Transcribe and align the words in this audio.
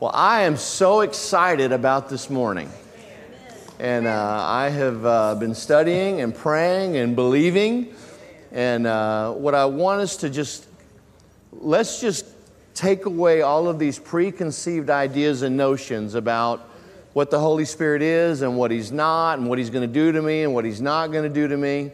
Well, 0.00 0.12
I 0.14 0.44
am 0.44 0.56
so 0.56 1.02
excited 1.02 1.72
about 1.72 2.08
this 2.08 2.30
morning. 2.30 2.70
And 3.78 4.06
uh, 4.06 4.44
I 4.46 4.70
have 4.70 5.04
uh, 5.04 5.34
been 5.34 5.54
studying 5.54 6.22
and 6.22 6.34
praying 6.34 6.96
and 6.96 7.14
believing. 7.14 7.92
And 8.50 8.86
uh, 8.86 9.32
what 9.32 9.54
I 9.54 9.66
want 9.66 10.00
us 10.00 10.16
to 10.16 10.30
just, 10.30 10.66
let's 11.52 12.00
just 12.00 12.24
take 12.72 13.04
away 13.04 13.42
all 13.42 13.68
of 13.68 13.78
these 13.78 13.98
preconceived 13.98 14.88
ideas 14.88 15.42
and 15.42 15.58
notions 15.58 16.14
about 16.14 16.60
what 17.12 17.30
the 17.30 17.38
Holy 17.38 17.66
Spirit 17.66 18.00
is 18.00 18.40
and 18.40 18.56
what 18.56 18.70
He's 18.70 18.90
not, 18.90 19.38
and 19.38 19.50
what 19.50 19.58
He's 19.58 19.68
going 19.68 19.86
to 19.86 19.94
do 19.94 20.12
to 20.12 20.22
me 20.22 20.44
and 20.44 20.54
what 20.54 20.64
He's 20.64 20.80
not 20.80 21.12
going 21.12 21.24
to 21.24 21.28
do 21.28 21.46
to 21.46 21.58
me. 21.58 21.92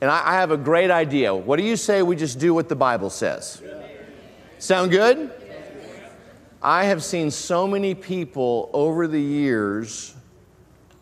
And 0.00 0.10
I, 0.10 0.22
I, 0.26 0.34
have 0.36 0.52
a 0.52 0.56
great 0.56 0.90
idea. 0.90 1.34
What 1.34 1.58
do 1.58 1.64
you 1.64 1.76
say 1.76 2.00
we 2.00 2.16
just 2.16 2.38
do 2.38 2.54
what 2.54 2.70
the 2.70 2.76
Bible 2.76 3.10
says? 3.10 3.62
Sound 4.58 4.90
good? 4.90 5.30
I 6.62 6.84
have 6.84 7.02
seen 7.02 7.32
so 7.32 7.66
many 7.66 7.94
people 7.94 8.70
over 8.72 9.08
the 9.08 9.20
years 9.20 10.14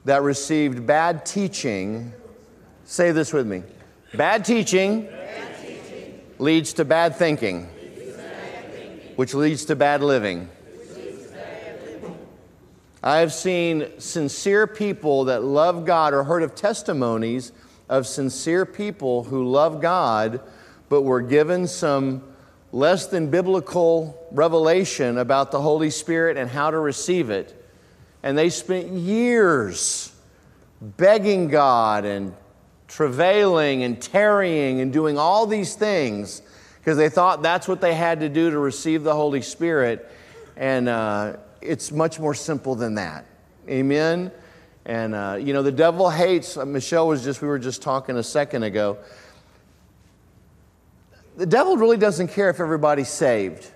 that 0.07 0.23
received 0.23 0.87
bad 0.87 1.27
teaching. 1.27 2.15
Say 2.85 3.13
this 3.13 3.33
with 3.33 3.47
me 3.47 3.63
bad 4.15 4.45
teaching, 4.45 5.05
bad 5.05 5.61
teaching. 5.61 6.21
leads 6.39 6.73
to 6.75 6.85
bad 6.87 7.15
thinking, 7.15 7.69
leads 7.77 8.07
to 8.07 8.17
bad 8.17 8.73
thinking. 8.73 9.17
which 9.17 9.35
leads 9.35 9.67
to 9.67 9.77
bad 9.77 10.03
living. 10.03 10.49
I 13.03 13.19
have 13.19 13.33
seen 13.33 13.99
sincere 13.99 14.67
people 14.67 15.25
that 15.25 15.43
love 15.43 15.85
God 15.85 16.15
or 16.15 16.25
heard 16.25 16.43
of 16.43 16.55
testimonies 16.55 17.53
of 17.89 18.07
sincere 18.07 18.65
people 18.67 19.25
who 19.25 19.47
love 19.47 19.81
God 19.81 20.41
but 20.89 21.03
were 21.03 21.23
given 21.23 21.67
some 21.67 22.23
less 22.73 23.07
than 23.07 23.31
biblical 23.31 24.29
revelation 24.31 25.19
about 25.19 25.51
the 25.51 25.61
Holy 25.61 25.91
Spirit 25.91 26.37
and 26.37 26.49
how 26.49 26.71
to 26.71 26.79
receive 26.79 27.31
it. 27.31 27.57
And 28.23 28.37
they 28.37 28.51
spent 28.51 28.89
years 28.89 30.13
begging 30.81 31.49
God 31.49 32.05
and 32.05 32.35
travailing 32.87 33.83
and 33.83 34.01
tarrying 34.01 34.81
and 34.81 34.93
doing 34.93 35.19
all 35.19 35.47
these 35.47 35.75
things 35.75 36.43
because 36.79 36.97
they 36.97 37.09
thought 37.09 37.43
that's 37.43 37.69
what 37.69 37.81
they 37.81 37.95
had 37.95 38.21
to 38.21 38.29
do 38.29 38.51
to 38.51 38.59
receive 38.59 39.03
the 39.03 39.15
Holy 39.15 39.43
Spirit. 39.43 40.11
And 40.57 40.89
uh, 40.89 41.37
it's 41.61 41.93
much 41.93 42.19
more 42.19 42.35
simple 42.35 42.75
than 42.75 42.95
that. 42.95 43.27
Amen. 43.69 44.31
And 44.85 45.15
uh, 45.15 45.39
you 45.41 45.53
know, 45.53 45.63
the 45.63 45.73
devil 45.73 46.09
hates, 46.09 46.57
uh, 46.57 46.65
Michelle 46.65 47.07
was 47.07 47.23
just, 47.23 47.43
we 47.43 47.49
were 47.49 47.59
just 47.59 47.83
talking 47.83 48.17
a 48.17 48.23
second 48.23 48.63
ago 48.63 48.99
the 51.37 51.47
devil 51.47 51.77
really 51.77 51.97
doesn't 51.97 52.29
care 52.29 52.51
if 52.51 52.61
everybody's 52.61 53.09
saved, 53.09 53.71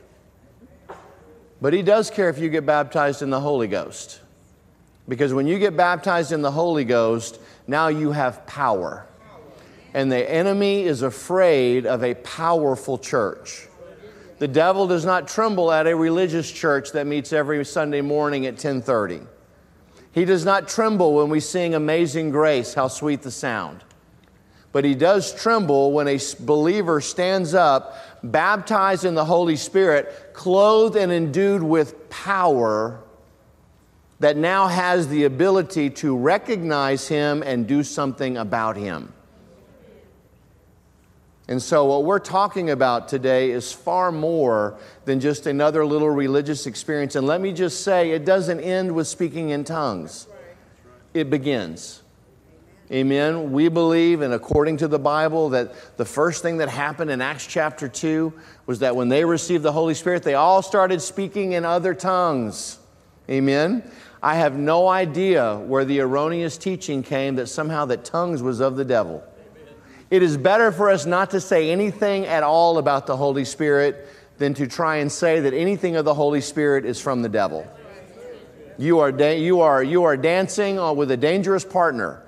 but 1.61 1.72
he 1.72 1.83
does 1.83 2.11
care 2.11 2.28
if 2.28 2.38
you 2.38 2.48
get 2.48 2.66
baptized 2.66 3.22
in 3.22 3.30
the 3.30 3.41
Holy 3.41 3.69
Ghost. 3.69 4.20
Because 5.08 5.33
when 5.33 5.46
you 5.46 5.58
get 5.58 5.77
baptized 5.77 6.33
in 6.33 6.42
the 6.42 6.50
Holy 6.50 6.84
Ghost, 6.84 7.41
now 7.66 7.88
you 7.88 8.12
have 8.12 8.46
power. 8.46 9.06
And 9.92 10.11
the 10.11 10.28
enemy 10.28 10.83
is 10.83 11.02
afraid 11.02 11.86
of 11.86 12.02
a 12.02 12.14
powerful 12.14 12.98
church. 12.98 13.68
The 14.39 14.48
devil 14.48 14.86
does 14.89 15.05
not 15.05 15.28
tremble 15.28 15.70
at 15.70 15.86
a 15.86 15.94
religious 15.94 16.50
church 16.50 16.91
that 16.92 17.06
meets 17.06 17.33
every 17.33 17.64
Sunday 17.64 18.00
morning 18.00 18.46
at 18.46 18.55
1030. 18.55 19.20
He 20.12 20.24
does 20.24 20.44
not 20.44 20.68
tremble 20.68 21.14
when 21.14 21.28
we 21.28 21.39
sing 21.39 21.74
Amazing 21.74 22.30
Grace, 22.30 22.74
how 22.74 22.89
sweet 22.89 23.22
the 23.22 23.30
sound 23.30 23.83
but 24.75 24.84
he 24.84 24.97
does 24.97 25.33
tremble 25.33 25.92
when 25.92 26.08
a 26.08 26.19
believer 26.41 27.00
stands 27.00 27.55
up, 27.55 27.97
baptized 28.25 29.05
in 29.05 29.14
the 29.14 29.25
Holy 29.25 29.55
Spirit, 29.55 30.33
clothed 30.33 30.97
and 30.97 31.12
endued 31.12 31.62
with 31.62 32.11
power 32.11 33.00
that 34.19 34.36
now 34.36 34.67
has 34.67 35.06
the 35.06 35.25
ability 35.25 35.91
to 35.91 36.17
recognize 36.17 37.06
him 37.06 37.45
and 37.45 37.69
do 37.69 37.84
something 37.84 38.36
about 38.36 38.77
him. 38.77 39.12
And 41.46 41.63
so, 41.63 41.84
what 41.84 42.02
we're 42.02 42.18
talking 42.18 42.68
about 42.70 43.07
today 43.07 43.52
is 43.52 43.73
far 43.73 44.11
more 44.11 44.77
than 45.05 45.20
just 45.20 45.46
another 45.46 45.86
little 45.86 46.11
religious 46.11 46.67
experience. 46.67 47.14
And 47.14 47.29
let 47.29 47.40
me 47.40 47.52
just 47.52 47.84
say, 47.84 48.11
it 48.11 48.24
doesn't 48.24 48.58
end 48.58 48.92
with 48.92 49.07
speaking 49.07 49.51
in 49.51 49.63
tongues, 49.63 50.27
it 51.13 51.30
begins. 51.30 52.01
Amen. 52.92 53.52
We 53.52 53.68
believe, 53.68 54.20
and 54.20 54.34
according 54.34 54.77
to 54.78 54.89
the 54.89 54.98
Bible, 54.98 55.50
that 55.50 55.96
the 55.96 56.05
first 56.05 56.42
thing 56.42 56.58
that 56.58 56.68
happened 56.68 57.11
in 57.11 57.22
Acts 57.22 57.46
chapter 57.46 57.89
2 57.89 58.33
was 58.67 58.80
that 58.80 58.95
when 58.95 59.08
they 59.08 59.24
received 59.24 59.62
the 59.62 59.72
Holy 59.72 59.95
Spirit, 59.95 60.22
they 60.22 60.34
all 60.34 60.61
started 60.61 61.00
speaking 61.00 61.52
in 61.52 61.64
other 61.64 61.95
tongues. 61.95 62.78
Amen. 63.30 63.90
I 64.22 64.34
have 64.34 64.56
no 64.58 64.86
idea 64.86 65.56
where 65.56 65.86
the 65.86 66.00
erroneous 66.00 66.58
teaching 66.58 67.02
came 67.02 67.36
that 67.36 67.46
somehow 67.46 67.86
that 67.86 68.05
tongues 68.05 68.42
was 68.42 68.61
of 68.61 68.77
the 68.77 68.84
devil. 68.84 69.24
It 70.11 70.22
is 70.22 70.36
better 70.36 70.70
for 70.70 70.90
us 70.90 71.06
not 71.06 71.30
to 71.30 71.40
say 71.40 71.70
anything 71.70 72.27
at 72.27 72.42
all 72.42 72.77
about 72.77 73.06
the 73.06 73.16
Holy 73.16 73.46
Spirit 73.46 74.06
than 74.36 74.52
to 74.55 74.66
try 74.66 74.96
and 74.96 75.11
say 75.11 75.40
that 75.40 75.55
anything 75.55 75.96
of 75.96 76.05
the 76.05 76.14
Holy 76.14 76.42
Spirit 76.42 76.84
is 76.84 77.01
from 77.01 77.22
the 77.22 77.30
devil. 77.30 77.66
You 78.77 78.98
are, 78.98 79.11
da- 79.11 79.40
you 79.40 79.61
are, 79.61 79.83
you 79.83 80.05
are 80.05 80.18
dancing 80.18 80.78
uh, 80.78 80.92
with 80.92 81.11
a 81.11 81.16
dangerous 81.16 81.64
partner 81.64 82.23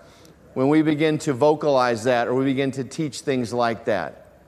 when 0.57 0.71
we 0.71 0.81
begin 0.81 1.19
to 1.19 1.35
vocalize 1.35 2.05
that 2.05 2.29
or 2.29 2.35
we 2.35 2.47
begin 2.47 2.71
to 2.71 2.83
teach 2.83 3.21
things 3.21 3.53
like 3.53 3.85
that. 3.85 4.41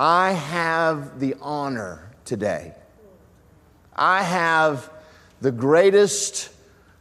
I 0.00 0.32
have 0.32 1.20
the 1.20 1.36
honor 1.40 2.10
today. 2.24 2.74
I 3.94 4.24
have 4.24 4.90
the 5.40 5.52
greatest 5.52 6.50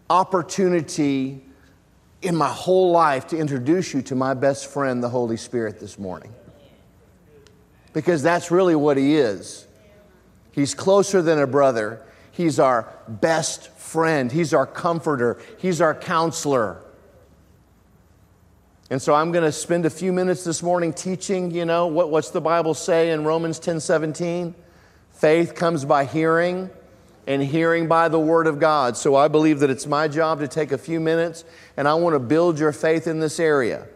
opportunity 0.07 1.43
in 2.21 2.35
my 2.35 2.47
whole 2.47 2.91
life 2.91 3.25
to 3.29 3.39
introduce 3.39 3.91
you 3.91 4.03
to 4.03 4.13
my 4.13 4.35
best 4.35 4.67
friend, 4.67 5.01
the 5.01 5.09
Holy 5.09 5.35
Spirit, 5.35 5.79
this 5.79 5.97
morning. 5.97 6.31
Because 7.91 8.21
that's 8.21 8.51
really 8.51 8.75
what 8.75 8.97
He 8.97 9.15
is. 9.15 9.65
He's 10.51 10.75
closer 10.75 11.23
than 11.23 11.39
a 11.39 11.47
brother, 11.47 12.05
He's 12.31 12.59
our 12.59 12.87
best 13.07 13.71
friend, 13.71 14.31
He's 14.31 14.53
our 14.53 14.67
comforter, 14.67 15.41
He's 15.57 15.81
our 15.81 15.95
counselor. 15.95 16.83
And 18.91 19.01
so 19.01 19.13
I'm 19.13 19.31
going 19.31 19.45
to 19.45 19.53
spend 19.53 19.85
a 19.85 19.89
few 19.89 20.11
minutes 20.11 20.43
this 20.43 20.61
morning 20.61 20.91
teaching, 20.91 21.49
you 21.49 21.63
know, 21.63 21.87
what, 21.87 22.09
what's 22.09 22.31
the 22.31 22.41
Bible 22.41 22.73
say 22.73 23.11
in 23.11 23.23
Romans 23.23 23.57
10 23.57 23.79
17? 23.79 24.53
Faith 25.13 25.55
comes 25.55 25.85
by 25.85 26.03
hearing, 26.03 26.69
and 27.25 27.41
hearing 27.41 27.87
by 27.87 28.09
the 28.09 28.19
Word 28.19 28.47
of 28.47 28.59
God. 28.59 28.97
So 28.97 29.15
I 29.15 29.29
believe 29.29 29.61
that 29.61 29.69
it's 29.69 29.87
my 29.87 30.09
job 30.09 30.41
to 30.41 30.47
take 30.49 30.73
a 30.73 30.77
few 30.77 30.99
minutes, 30.99 31.45
and 31.77 31.87
I 31.87 31.93
want 31.93 32.15
to 32.15 32.19
build 32.19 32.59
your 32.59 32.73
faith 32.73 33.07
in 33.07 33.21
this 33.21 33.39
area. 33.39 33.87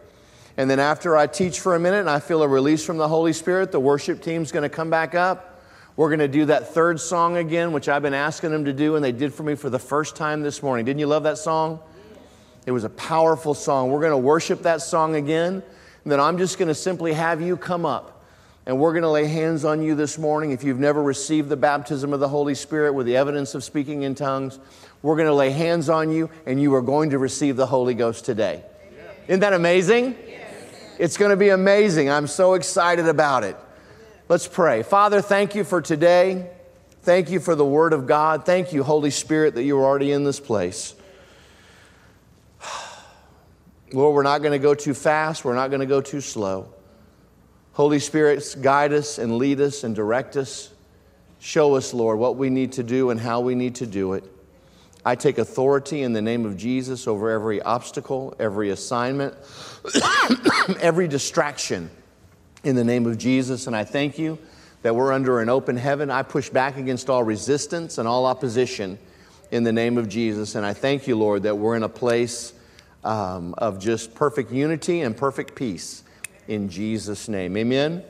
And 0.56 0.70
then 0.70 0.80
after 0.80 1.14
I 1.14 1.26
teach 1.26 1.60
for 1.60 1.74
a 1.74 1.78
minute 1.78 2.00
and 2.00 2.08
I 2.08 2.18
feel 2.18 2.42
a 2.42 2.48
release 2.48 2.82
from 2.82 2.96
the 2.96 3.06
Holy 3.06 3.34
Spirit, 3.34 3.72
the 3.72 3.80
worship 3.80 4.22
team's 4.22 4.50
going 4.50 4.62
to 4.62 4.74
come 4.74 4.88
back 4.88 5.14
up. 5.14 5.60
We're 5.96 6.08
going 6.08 6.20
to 6.20 6.28
do 6.28 6.46
that 6.46 6.72
third 6.72 7.00
song 7.00 7.36
again, 7.36 7.72
which 7.72 7.90
I've 7.90 8.00
been 8.00 8.14
asking 8.14 8.50
them 8.50 8.64
to 8.64 8.72
do, 8.72 8.94
and 8.94 9.04
they 9.04 9.12
did 9.12 9.34
for 9.34 9.42
me 9.42 9.56
for 9.56 9.68
the 9.68 9.78
first 9.78 10.16
time 10.16 10.40
this 10.40 10.62
morning. 10.62 10.86
Didn't 10.86 11.00
you 11.00 11.06
love 11.06 11.24
that 11.24 11.36
song? 11.36 11.80
It 12.66 12.72
was 12.72 12.84
a 12.84 12.90
powerful 12.90 13.54
song. 13.54 13.90
We're 13.90 14.00
going 14.00 14.10
to 14.10 14.18
worship 14.18 14.62
that 14.62 14.82
song 14.82 15.14
again. 15.14 15.62
And 16.02 16.12
then 16.12 16.20
I'm 16.20 16.36
just 16.36 16.58
going 16.58 16.68
to 16.68 16.74
simply 16.74 17.12
have 17.12 17.40
you 17.40 17.56
come 17.56 17.86
up 17.86 18.24
and 18.66 18.80
we're 18.80 18.92
going 18.92 19.04
to 19.04 19.10
lay 19.10 19.26
hands 19.26 19.64
on 19.64 19.80
you 19.80 19.94
this 19.94 20.18
morning. 20.18 20.50
If 20.50 20.64
you've 20.64 20.80
never 20.80 21.00
received 21.00 21.48
the 21.48 21.56
baptism 21.56 22.12
of 22.12 22.18
the 22.18 22.28
Holy 22.28 22.56
Spirit 22.56 22.92
with 22.94 23.06
the 23.06 23.16
evidence 23.16 23.54
of 23.54 23.62
speaking 23.62 24.02
in 24.02 24.16
tongues, 24.16 24.58
we're 25.02 25.14
going 25.14 25.28
to 25.28 25.34
lay 25.34 25.50
hands 25.50 25.88
on 25.88 26.10
you 26.10 26.28
and 26.44 26.60
you 26.60 26.74
are 26.74 26.82
going 26.82 27.10
to 27.10 27.18
receive 27.18 27.54
the 27.54 27.66
Holy 27.66 27.94
Ghost 27.94 28.24
today. 28.24 28.64
Isn't 29.28 29.40
that 29.40 29.52
amazing? 29.52 30.16
It's 30.98 31.16
going 31.16 31.30
to 31.30 31.36
be 31.36 31.50
amazing. 31.50 32.10
I'm 32.10 32.26
so 32.26 32.54
excited 32.54 33.06
about 33.06 33.44
it. 33.44 33.56
Let's 34.28 34.48
pray. 34.48 34.82
Father, 34.82 35.20
thank 35.20 35.54
you 35.54 35.62
for 35.62 35.80
today. 35.80 36.50
Thank 37.02 37.30
you 37.30 37.38
for 37.38 37.54
the 37.54 37.64
Word 37.64 37.92
of 37.92 38.08
God. 38.08 38.44
Thank 38.44 38.72
you, 38.72 38.82
Holy 38.82 39.10
Spirit, 39.10 39.54
that 39.54 39.62
you 39.62 39.78
are 39.78 39.84
already 39.84 40.10
in 40.10 40.24
this 40.24 40.40
place. 40.40 40.95
Lord, 43.92 44.14
we're 44.14 44.22
not 44.22 44.42
going 44.42 44.52
to 44.52 44.58
go 44.58 44.74
too 44.74 44.94
fast. 44.94 45.44
We're 45.44 45.54
not 45.54 45.68
going 45.68 45.80
to 45.80 45.86
go 45.86 46.00
too 46.00 46.20
slow. 46.20 46.72
Holy 47.72 47.98
Spirit, 47.98 48.56
guide 48.60 48.92
us 48.92 49.18
and 49.18 49.38
lead 49.38 49.60
us 49.60 49.84
and 49.84 49.94
direct 49.94 50.36
us. 50.36 50.72
Show 51.38 51.76
us, 51.76 51.94
Lord, 51.94 52.18
what 52.18 52.36
we 52.36 52.50
need 52.50 52.72
to 52.72 52.82
do 52.82 53.10
and 53.10 53.20
how 53.20 53.40
we 53.40 53.54
need 53.54 53.76
to 53.76 53.86
do 53.86 54.14
it. 54.14 54.24
I 55.04 55.14
take 55.14 55.38
authority 55.38 56.02
in 56.02 56.12
the 56.14 56.22
name 56.22 56.46
of 56.46 56.56
Jesus 56.56 57.06
over 57.06 57.30
every 57.30 57.62
obstacle, 57.62 58.34
every 58.40 58.70
assignment, 58.70 59.34
every 60.80 61.06
distraction 61.06 61.90
in 62.64 62.74
the 62.74 62.82
name 62.82 63.06
of 63.06 63.18
Jesus. 63.18 63.68
And 63.68 63.76
I 63.76 63.84
thank 63.84 64.18
you 64.18 64.36
that 64.82 64.96
we're 64.96 65.12
under 65.12 65.40
an 65.40 65.48
open 65.48 65.76
heaven. 65.76 66.10
I 66.10 66.22
push 66.22 66.48
back 66.48 66.76
against 66.76 67.08
all 67.08 67.22
resistance 67.22 67.98
and 67.98 68.08
all 68.08 68.26
opposition 68.26 68.98
in 69.52 69.62
the 69.62 69.72
name 69.72 69.96
of 69.96 70.08
Jesus. 70.08 70.56
And 70.56 70.66
I 70.66 70.72
thank 70.72 71.06
you, 71.06 71.14
Lord, 71.16 71.44
that 71.44 71.56
we're 71.56 71.76
in 71.76 71.84
a 71.84 71.88
place 71.88 72.52
um, 73.04 73.54
of 73.58 73.78
just 73.78 74.14
perfect 74.14 74.50
unity 74.50 75.00
and 75.02 75.16
perfect 75.16 75.54
peace 75.54 76.02
in 76.48 76.68
Jesus' 76.68 77.28
name. 77.28 77.56
Amen? 77.56 78.02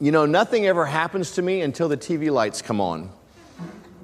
You 0.00 0.12
know, 0.12 0.26
nothing 0.26 0.66
ever 0.66 0.86
happens 0.86 1.32
to 1.32 1.42
me 1.42 1.60
until 1.62 1.88
the 1.88 1.96
TV 1.96 2.30
lights 2.30 2.62
come 2.62 2.80
on. 2.80 3.10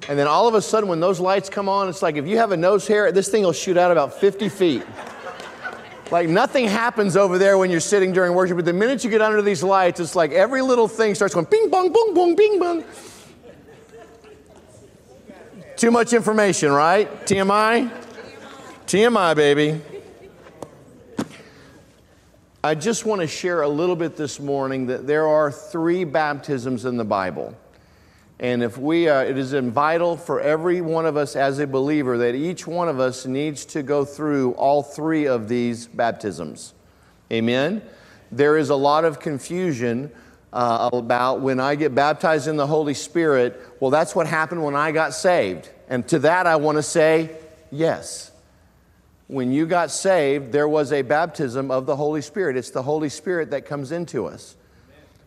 And 0.07 0.19
then 0.19 0.27
all 0.27 0.47
of 0.47 0.53
a 0.53 0.61
sudden, 0.61 0.89
when 0.89 0.99
those 0.99 1.19
lights 1.19 1.49
come 1.49 1.69
on, 1.69 1.89
it's 1.89 2.01
like 2.01 2.15
if 2.15 2.27
you 2.27 2.37
have 2.37 2.51
a 2.51 2.57
nose 2.57 2.87
hair, 2.87 3.11
this 3.11 3.29
thing 3.29 3.43
will 3.43 3.53
shoot 3.53 3.77
out 3.77 3.91
about 3.91 4.13
50 4.13 4.49
feet. 4.49 4.83
Like 6.11 6.29
nothing 6.29 6.67
happens 6.67 7.17
over 7.17 7.37
there 7.37 7.57
when 7.57 7.71
you're 7.71 7.79
sitting 7.79 8.13
during 8.13 8.33
worship, 8.33 8.57
but 8.57 8.65
the 8.65 8.73
minute 8.73 9.03
you 9.03 9.09
get 9.09 9.21
under 9.21 9.41
these 9.41 9.63
lights, 9.63 9.99
it's 9.99 10.15
like 10.15 10.31
every 10.31 10.61
little 10.61 10.87
thing 10.87 11.15
starts 11.15 11.33
going 11.33 11.47
bing 11.49 11.69
bong, 11.69 11.91
boom, 11.91 12.13
boom, 12.13 12.35
bing 12.35 12.59
bong. 12.59 12.83
Too 15.77 15.91
much 15.91 16.13
information, 16.13 16.71
right? 16.71 17.09
TMI? 17.25 18.04
TMI, 18.87 19.35
baby. 19.35 19.81
I 22.63 22.75
just 22.75 23.03
want 23.03 23.21
to 23.21 23.27
share 23.27 23.63
a 23.63 23.67
little 23.67 23.95
bit 23.95 24.15
this 24.15 24.39
morning 24.39 24.85
that 24.87 25.07
there 25.07 25.27
are 25.27 25.51
three 25.51 26.03
baptisms 26.03 26.85
in 26.85 26.95
the 26.95 27.03
Bible. 27.03 27.57
And 28.39 28.61
if 28.61 28.77
we, 28.77 29.09
uh, 29.09 29.21
it 29.21 29.39
is 29.39 29.53
vital 29.53 30.15
for 30.15 30.39
every 30.39 30.81
one 30.81 31.07
of 31.07 31.17
us 31.17 31.35
as 31.35 31.57
a 31.57 31.65
believer 31.65 32.19
that 32.19 32.35
each 32.35 32.67
one 32.67 32.87
of 32.87 32.99
us 32.99 33.25
needs 33.25 33.65
to 33.65 33.81
go 33.81 34.05
through 34.05 34.51
all 34.51 34.83
three 34.83 35.25
of 35.25 35.49
these 35.49 35.87
baptisms. 35.87 36.75
Amen? 37.33 37.81
There 38.31 38.55
is 38.55 38.69
a 38.69 38.75
lot 38.75 39.03
of 39.03 39.19
confusion 39.19 40.11
uh, 40.53 40.91
about 40.93 41.41
when 41.41 41.59
I 41.59 41.73
get 41.73 41.95
baptized 41.95 42.47
in 42.47 42.55
the 42.55 42.67
Holy 42.67 42.93
Spirit. 42.93 43.59
Well, 43.79 43.89
that's 43.89 44.15
what 44.15 44.27
happened 44.27 44.63
when 44.63 44.75
I 44.75 44.91
got 44.91 45.15
saved. 45.15 45.69
And 45.89 46.07
to 46.09 46.19
that, 46.19 46.45
I 46.45 46.57
want 46.57 46.77
to 46.77 46.83
say 46.83 47.35
yes. 47.71 48.31
When 49.27 49.51
you 49.51 49.65
got 49.65 49.89
saved, 49.89 50.51
there 50.51 50.67
was 50.67 50.93
a 50.93 51.01
baptism 51.01 51.71
of 51.71 51.87
the 51.87 51.95
Holy 51.95 52.21
Spirit. 52.21 52.57
It's 52.57 52.69
the 52.69 52.83
Holy 52.83 53.09
Spirit 53.09 53.49
that 53.51 53.65
comes 53.65 53.91
into 53.91 54.27
us. 54.27 54.55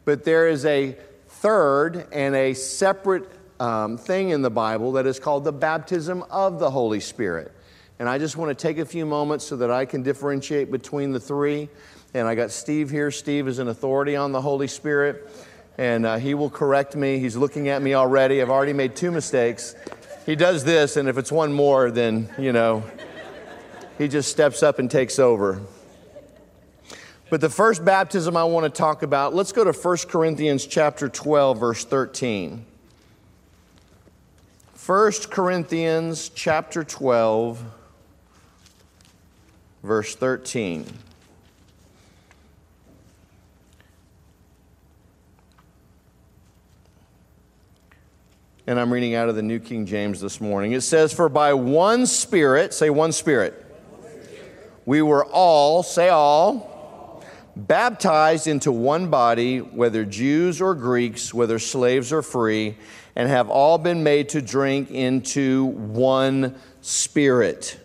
But 0.05 0.23
there 0.23 0.47
is 0.49 0.65
a 0.65 0.97
third 1.27 2.07
and 2.13 2.35
a 2.37 2.55
separate 2.55 3.29
um, 3.59 3.99
thing 3.99 4.31
in 4.31 4.43
the 4.43 4.51
Bible 4.51 4.93
that 4.93 5.07
is 5.07 5.19
called 5.19 5.43
the 5.43 5.53
baptism 5.53 6.23
of 6.31 6.61
the 6.61 6.71
Holy 6.71 7.01
Spirit. 7.01 7.53
And 7.99 8.09
I 8.09 8.19
just 8.19 8.37
want 8.37 8.57
to 8.57 8.63
take 8.63 8.79
a 8.79 8.87
few 8.87 9.05
moments 9.05 9.45
so 9.45 9.57
that 9.57 9.71
I 9.73 9.85
can 9.85 10.05
differentiate 10.05 10.71
between 10.71 11.11
the 11.11 11.19
three. 11.19 11.69
And 12.15 12.29
I 12.29 12.37
got 12.37 12.53
Steve 12.53 12.91
here. 12.91 13.11
Steve 13.11 13.49
is 13.49 13.59
an 13.59 13.67
authority 13.67 14.15
on 14.15 14.31
the 14.31 14.41
Holy 14.41 14.69
Spirit, 14.69 15.29
and 15.77 16.07
uh, 16.07 16.17
he 16.19 16.35
will 16.35 16.51
correct 16.51 16.95
me. 16.95 17.19
He's 17.19 17.37
looking 17.37 17.69
at 17.69 17.83
me 17.83 17.95
already. 17.95 18.41
I've 18.41 18.49
already 18.51 18.73
made 18.73 18.95
two 18.95 19.11
mistakes. 19.11 19.75
He 20.25 20.37
does 20.37 20.63
this, 20.63 20.97
and 20.97 21.09
if 21.09 21.19
it's 21.19 21.33
one 21.33 21.53
more, 21.53 21.91
then, 21.91 22.29
you 22.39 22.53
know, 22.53 22.85
he 23.99 24.07
just 24.09 24.31
steps 24.31 24.63
up 24.63 24.79
and 24.79 24.91
takes 24.91 25.19
over. 25.19 25.61
But 27.31 27.41
the 27.41 27.51
first 27.51 27.85
baptism 27.85 28.37
I 28.37 28.45
want 28.45 28.65
to 28.65 28.71
talk 28.71 29.03
about, 29.03 29.35
let's 29.35 29.53
go 29.53 29.65
to 29.65 29.73
1 29.73 29.97
Corinthians 30.09 30.65
chapter 30.67 31.09
12 31.09 31.59
verse 31.59 31.85
13. 31.85 32.65
1 34.87 35.13
Corinthians 35.29 36.31
chapter 36.31 36.85
12 36.85 37.63
verse 39.83 40.15
13. 40.15 40.87
And 48.67 48.79
I'm 48.79 48.93
reading 48.93 49.15
out 49.15 49.29
of 49.29 49.35
the 49.35 49.43
New 49.43 49.59
King 49.59 49.87
James 49.87 50.21
this 50.21 50.41
morning. 50.43 50.73
It 50.73 50.83
says, 50.83 51.13
For 51.13 51.29
by 51.29 51.55
one 51.55 52.07
Spirit, 52.07 52.75
say 52.75 52.91
one 52.91 53.13
Spirit, 53.13 53.68
we 54.89 55.03
were 55.03 55.27
all, 55.27 55.83
say 55.83 56.09
all, 56.09 57.23
baptized 57.55 58.47
into 58.47 58.73
one 58.73 59.11
body, 59.11 59.59
whether 59.59 60.03
Jews 60.03 60.63
or 60.63 60.75
Greeks, 60.75 61.35
whether 61.35 61.59
slaves 61.59 62.11
or 62.11 62.23
free, 62.23 62.75
and 63.15 63.29
have 63.29 63.51
all 63.51 63.77
been 63.77 64.03
made 64.03 64.31
to 64.31 64.41
drink 64.41 64.91
into 64.91 65.67
one 65.67 66.55
spirit. 66.81 67.79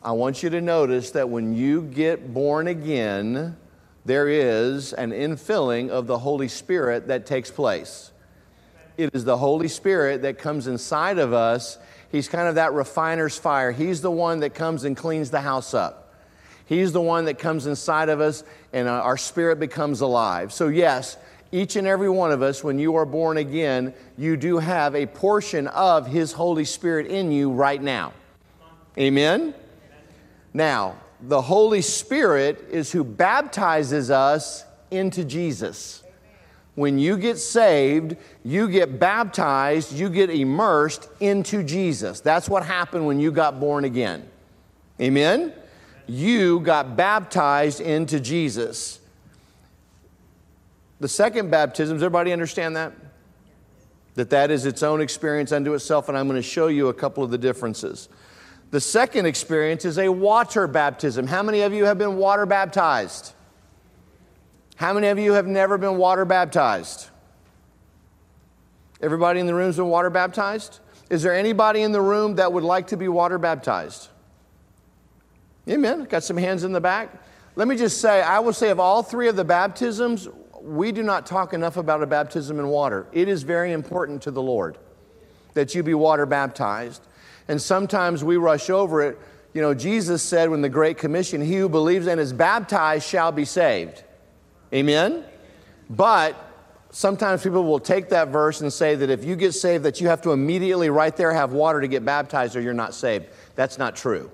I 0.00 0.12
want 0.12 0.44
you 0.44 0.50
to 0.50 0.60
notice 0.60 1.10
that 1.10 1.28
when 1.28 1.56
you 1.56 1.82
get 1.82 2.32
born 2.32 2.68
again, 2.68 3.56
there 4.04 4.28
is 4.28 4.92
an 4.92 5.10
infilling 5.10 5.88
of 5.88 6.06
the 6.06 6.18
Holy 6.18 6.46
Spirit 6.46 7.08
that 7.08 7.26
takes 7.26 7.50
place. 7.50 8.12
It 8.96 9.12
is 9.12 9.24
the 9.24 9.38
Holy 9.38 9.66
Spirit 9.66 10.22
that 10.22 10.38
comes 10.38 10.68
inside 10.68 11.18
of 11.18 11.32
us. 11.32 11.78
He's 12.10 12.28
kind 12.28 12.48
of 12.48 12.54
that 12.54 12.72
refiner's 12.72 13.38
fire. 13.38 13.72
He's 13.72 14.00
the 14.00 14.10
one 14.10 14.40
that 14.40 14.54
comes 14.54 14.84
and 14.84 14.96
cleans 14.96 15.30
the 15.30 15.40
house 15.40 15.74
up. 15.74 16.14
He's 16.66 16.92
the 16.92 17.00
one 17.00 17.26
that 17.26 17.38
comes 17.38 17.66
inside 17.66 18.08
of 18.08 18.20
us 18.20 18.42
and 18.72 18.88
uh, 18.88 18.92
our 18.92 19.16
spirit 19.16 19.60
becomes 19.60 20.00
alive. 20.00 20.52
So, 20.52 20.68
yes, 20.68 21.16
each 21.52 21.76
and 21.76 21.86
every 21.86 22.10
one 22.10 22.32
of 22.32 22.42
us, 22.42 22.64
when 22.64 22.78
you 22.78 22.96
are 22.96 23.06
born 23.06 23.36
again, 23.36 23.94
you 24.18 24.36
do 24.36 24.58
have 24.58 24.94
a 24.94 25.06
portion 25.06 25.68
of 25.68 26.06
His 26.06 26.32
Holy 26.32 26.64
Spirit 26.64 27.06
in 27.06 27.30
you 27.30 27.50
right 27.50 27.80
now. 27.80 28.12
Amen? 28.98 29.54
Now, 30.52 30.96
the 31.20 31.40
Holy 31.40 31.82
Spirit 31.82 32.66
is 32.70 32.90
who 32.90 33.04
baptizes 33.04 34.10
us 34.10 34.64
into 34.90 35.24
Jesus. 35.24 36.02
When 36.76 36.98
you 36.98 37.16
get 37.16 37.38
saved, 37.38 38.16
you 38.44 38.68
get 38.68 39.00
baptized, 39.00 39.92
you 39.92 40.08
get 40.08 40.30
immersed 40.30 41.08
into 41.20 41.62
Jesus. 41.62 42.20
That's 42.20 42.48
what 42.48 42.64
happened 42.64 43.06
when 43.06 43.18
you 43.18 43.32
got 43.32 43.58
born 43.58 43.84
again. 43.84 44.28
Amen? 45.00 45.52
you 46.06 46.60
got 46.60 46.96
baptized 46.96 47.80
into 47.80 48.20
Jesus. 48.20 49.00
The 51.00 51.08
second 51.08 51.50
baptism, 51.50 51.96
does 51.96 52.02
everybody 52.02 52.32
understand 52.32 52.76
that? 52.76 52.92
That 54.14 54.30
that 54.30 54.50
is 54.50 54.64
its 54.64 54.82
own 54.82 55.00
experience 55.00 55.52
unto 55.52 55.74
itself, 55.74 56.08
and 56.08 56.16
I'm 56.16 56.26
going 56.26 56.40
to 56.40 56.48
show 56.48 56.68
you 56.68 56.88
a 56.88 56.94
couple 56.94 57.22
of 57.22 57.30
the 57.30 57.38
differences. 57.38 58.08
The 58.70 58.80
second 58.80 59.26
experience 59.26 59.84
is 59.84 59.98
a 59.98 60.08
water 60.08 60.66
baptism. 60.66 61.26
How 61.26 61.42
many 61.42 61.60
of 61.60 61.74
you 61.74 61.84
have 61.84 61.98
been 61.98 62.16
water 62.16 62.46
baptized? 62.46 63.32
How 64.76 64.92
many 64.92 65.08
of 65.08 65.18
you 65.18 65.32
have 65.32 65.46
never 65.46 65.78
been 65.78 65.96
water 65.96 66.24
baptized? 66.24 67.08
Everybody 69.00 69.40
in 69.40 69.46
the 69.46 69.54
room 69.54 69.66
has 69.66 69.76
been 69.76 69.88
water 69.88 70.10
baptized? 70.10 70.80
Is 71.10 71.22
there 71.22 71.34
anybody 71.34 71.82
in 71.82 71.92
the 71.92 72.00
room 72.00 72.36
that 72.36 72.52
would 72.52 72.64
like 72.64 72.88
to 72.88 72.96
be 72.96 73.08
water 73.08 73.38
baptized? 73.38 74.08
Amen. 75.68 76.04
Got 76.04 76.22
some 76.22 76.36
hands 76.36 76.64
in 76.64 76.72
the 76.72 76.80
back. 76.80 77.10
Let 77.56 77.68
me 77.68 77.76
just 77.76 78.00
say, 78.00 78.22
I 78.22 78.38
will 78.38 78.52
say 78.52 78.70
of 78.70 78.78
all 78.78 79.02
three 79.02 79.28
of 79.28 79.36
the 79.36 79.44
baptisms, 79.44 80.28
we 80.60 80.92
do 80.92 81.02
not 81.02 81.26
talk 81.26 81.54
enough 81.54 81.76
about 81.76 82.02
a 82.02 82.06
baptism 82.06 82.58
in 82.58 82.68
water. 82.68 83.06
It 83.12 83.28
is 83.28 83.42
very 83.44 83.72
important 83.72 84.22
to 84.22 84.30
the 84.30 84.42
Lord 84.42 84.78
that 85.54 85.74
you 85.74 85.82
be 85.82 85.94
water 85.94 86.26
baptized. 86.26 87.06
And 87.48 87.60
sometimes 87.60 88.22
we 88.22 88.36
rush 88.36 88.68
over 88.68 89.02
it. 89.02 89.18
You 89.54 89.62
know, 89.62 89.72
Jesus 89.72 90.22
said 90.22 90.50
when 90.50 90.60
the 90.60 90.68
Great 90.68 90.98
Commission, 90.98 91.40
He 91.40 91.56
who 91.56 91.68
believes 91.68 92.06
and 92.06 92.20
is 92.20 92.32
baptized 92.32 93.08
shall 93.08 93.32
be 93.32 93.46
saved. 93.46 94.02
Amen? 94.76 95.24
But 95.88 96.36
sometimes 96.90 97.42
people 97.42 97.64
will 97.64 97.80
take 97.80 98.10
that 98.10 98.28
verse 98.28 98.60
and 98.60 98.70
say 98.70 98.94
that 98.94 99.08
if 99.08 99.24
you 99.24 99.34
get 99.34 99.52
saved, 99.52 99.84
that 99.84 100.00
you 100.00 100.08
have 100.08 100.20
to 100.22 100.32
immediately 100.32 100.90
right 100.90 101.16
there 101.16 101.32
have 101.32 101.52
water 101.52 101.80
to 101.80 101.88
get 101.88 102.04
baptized 102.04 102.54
or 102.56 102.60
you're 102.60 102.74
not 102.74 102.94
saved. 102.94 103.26
That's 103.54 103.78
not 103.78 103.96
true. 103.96 104.30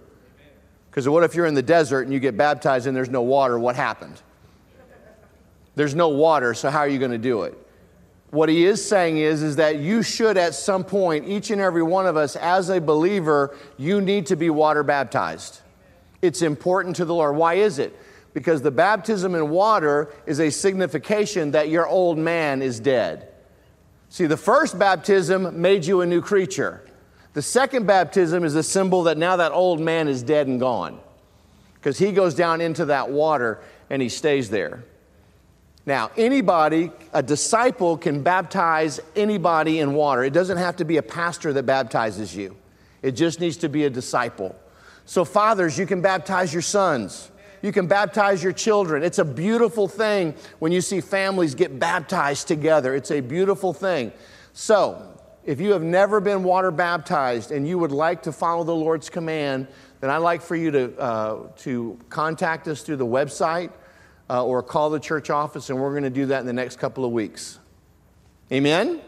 Because 0.91 1.09
what 1.09 1.23
if 1.23 1.35
you're 1.35 1.47
in 1.47 1.55
the 1.55 1.63
desert 1.63 2.03
and 2.03 2.13
you 2.13 2.19
get 2.19 2.37
baptized 2.37 2.87
and 2.87 2.97
there's 2.97 3.09
no 3.09 3.23
water? 3.23 3.59
What 3.59 3.77
happened? 3.77 4.21
There's 5.75 5.95
no 5.95 6.09
water, 6.09 6.53
so 6.53 6.69
how 6.71 6.81
are 6.81 6.89
you 6.89 6.99
going 6.99 7.13
to 7.13 7.19
do 7.19 7.45
it? 7.45 7.57
What 8.31 8.49
he 8.49 8.65
is 8.65 8.87
saying 8.87 9.19
is, 9.19 9.43
is 9.43 9.57
that 9.57 9.79
you 9.79 10.03
should 10.03 10.37
at 10.37 10.55
some 10.55 10.85
point, 10.85 11.29
each 11.29 11.51
and 11.51 11.61
every 11.61 11.83
one 11.83 12.07
of 12.07 12.17
us, 12.17 12.35
as 12.37 12.69
a 12.69 12.81
believer, 12.81 13.57
you 13.79 14.01
need 14.01 14.27
to 14.27 14.37
be 14.37 14.51
water 14.51 14.83
baptized. 14.83 15.61
It's 16.21 16.43
important 16.43 16.97
to 16.97 17.05
the 17.05 17.15
Lord. 17.15 17.37
Why 17.37 17.55
is 17.55 17.79
it? 17.79 17.97
Because 18.35 18.63
the 18.63 18.71
baptism 18.71 19.35
in 19.35 19.51
water 19.51 20.13
is 20.27 20.41
a 20.41 20.51
signification 20.51 21.51
that 21.51 21.69
your 21.69 21.87
old 21.87 22.19
man 22.19 22.63
is 22.63 22.81
dead. 22.81 23.29
See, 24.09 24.27
the 24.27 24.37
first 24.37 24.79
baptism 24.79 25.61
made 25.61 25.85
you 25.85 26.01
a 26.01 26.07
new 26.07 26.21
creature. 26.21 26.83
The 27.35 27.43
second 27.43 27.87
baptism 27.87 28.45
is 28.45 28.55
a 28.55 28.63
symbol 28.63 29.05
that 29.05 29.17
now 29.17 29.37
that 29.37 29.53
old 29.53 29.81
man 29.81 30.07
is 30.09 30.23
dead 30.23 30.47
and 30.47 30.61
gone 30.61 31.01
because 31.75 31.99
he 31.99 32.13
goes 32.13 32.35
down 32.35 32.61
into 32.61 32.85
that 32.87 33.11
water 33.11 33.61
and 33.91 34.01
he 34.01 34.09
stays 34.09 34.51
there. 34.51 34.85
Now, 35.85 36.13
anybody, 36.17 36.93
a 37.13 37.23
disciple, 37.23 37.97
can 37.97 38.23
baptize 38.23 39.01
anybody 39.17 39.81
in 39.81 39.95
water. 39.95 40.23
It 40.23 40.33
doesn't 40.33 40.59
have 40.59 40.77
to 40.77 40.85
be 40.85 40.99
a 40.99 41.03
pastor 41.03 41.53
that 41.55 41.65
baptizes 41.65 42.37
you, 42.37 42.57
it 43.03 43.13
just 43.13 43.41
needs 43.41 43.57
to 43.59 43.69
be 43.69 43.85
a 43.85 43.91
disciple. 43.91 44.55
So, 45.05 45.25
fathers, 45.25 45.77
you 45.77 45.87
can 45.87 46.01
baptize 46.01 46.53
your 46.53 46.63
sons. 46.63 47.32
You 47.63 47.73
can 47.73 47.87
baptize 47.87 48.43
your 48.43 48.53
children. 48.53 49.03
It's 49.03 49.19
a 49.19 49.25
beautiful 49.25 49.89
thing 49.89 50.35
when 50.59 50.73
you 50.73 50.81
see 50.81 51.01
families 51.01 51.55
get 51.55 51.79
baptized 51.79 52.49
together. 52.49 52.95
It's 52.95 53.11
a 53.11 53.21
beautiful 53.21 53.73
thing. 53.73 54.13
So, 54.53 55.09
if 55.45 55.61
you 55.61 55.73
have 55.73 55.83
never 55.83 56.21
been 56.21 56.45
water 56.45 56.71
baptized 56.71 57.51
and 57.51 57.67
you 57.67 57.79
would 57.79 57.91
like 57.91 58.23
to 58.25 58.33
follow 58.33 58.65
the 58.65 58.75
Lord's 58.75 59.09
command, 59.09 59.67
then 60.01 60.11
I'd 60.11 60.19
like 60.19 60.43
for 60.43 60.57
you 60.57 60.71
to, 60.71 60.99
uh, 60.99 61.49
to 61.59 61.99
contact 62.09 62.69
us 62.69 62.83
through 62.83 62.97
the 62.97 63.07
website 63.07 63.71
uh, 64.29 64.45
or 64.45 64.63
call 64.63 64.91
the 64.91 65.01
church 65.01 65.31
office, 65.31 65.71
and 65.71 65.81
we're 65.81 65.91
going 65.91 66.05
to 66.05 66.11
do 66.11 66.27
that 66.27 66.41
in 66.41 66.47
the 66.47 66.53
next 66.53 66.79
couple 66.79 67.05
of 67.05 67.13
weeks. 67.13 67.59
Amen? 68.53 69.01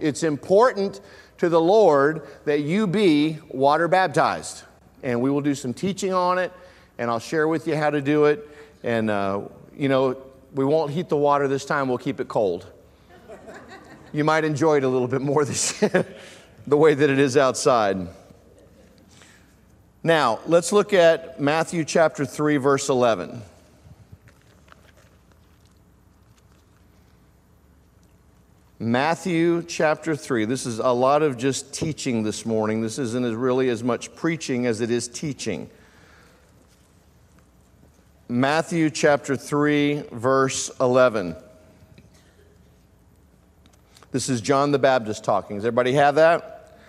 It's 0.00 0.22
important 0.22 1.00
to 1.38 1.48
the 1.48 1.60
Lord 1.60 2.26
that 2.44 2.60
you 2.60 2.86
be 2.86 3.38
water 3.48 3.88
baptized. 3.88 4.62
And 5.02 5.20
we 5.20 5.30
will 5.30 5.40
do 5.40 5.54
some 5.54 5.74
teaching 5.74 6.12
on 6.12 6.38
it, 6.38 6.52
and 6.98 7.10
I'll 7.10 7.18
share 7.18 7.48
with 7.48 7.66
you 7.66 7.76
how 7.76 7.90
to 7.90 8.00
do 8.00 8.26
it. 8.26 8.48
And, 8.82 9.10
uh, 9.10 9.42
you 9.76 9.88
know, 9.88 10.22
we 10.54 10.64
won't 10.64 10.90
heat 10.92 11.08
the 11.08 11.16
water 11.16 11.48
this 11.48 11.64
time, 11.64 11.88
we'll 11.88 11.98
keep 11.98 12.20
it 12.20 12.28
cold. 12.28 12.66
You 14.12 14.22
might 14.22 14.44
enjoy 14.44 14.76
it 14.76 14.84
a 14.84 14.88
little 14.88 15.08
bit 15.08 15.22
more 15.22 15.44
this 15.44 15.78
the 16.66 16.76
way 16.76 16.94
that 16.94 17.10
it 17.10 17.18
is 17.18 17.36
outside. 17.36 18.08
Now, 20.02 20.40
let's 20.46 20.70
look 20.70 20.92
at 20.92 21.40
Matthew 21.40 21.84
chapter 21.84 22.24
3, 22.24 22.58
verse 22.58 22.88
11. 22.88 23.42
Matthew 28.78 29.62
chapter 29.62 30.14
3. 30.14 30.44
This 30.44 30.66
is 30.66 30.78
a 30.78 30.88
lot 30.88 31.22
of 31.22 31.38
just 31.38 31.72
teaching 31.72 32.22
this 32.22 32.44
morning. 32.44 32.82
This 32.82 32.98
isn't 32.98 33.24
as 33.24 33.34
really 33.34 33.70
as 33.70 33.82
much 33.82 34.14
preaching 34.14 34.66
as 34.66 34.82
it 34.82 34.90
is 34.90 35.08
teaching. 35.08 35.70
Matthew 38.34 38.90
chapter 38.90 39.36
3, 39.36 40.06
verse 40.10 40.68
11. 40.80 41.36
This 44.10 44.28
is 44.28 44.40
John 44.40 44.72
the 44.72 44.78
Baptist 44.80 45.22
talking. 45.22 45.54
Does 45.58 45.64
everybody 45.64 45.92
have 45.92 46.16
that? 46.16 46.80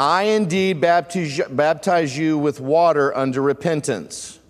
I 0.00 0.24
indeed 0.24 0.80
baptize, 0.80 1.40
baptize 1.48 2.18
you 2.18 2.36
with 2.36 2.58
water 2.58 3.16
unto 3.16 3.40
repentance, 3.40 4.40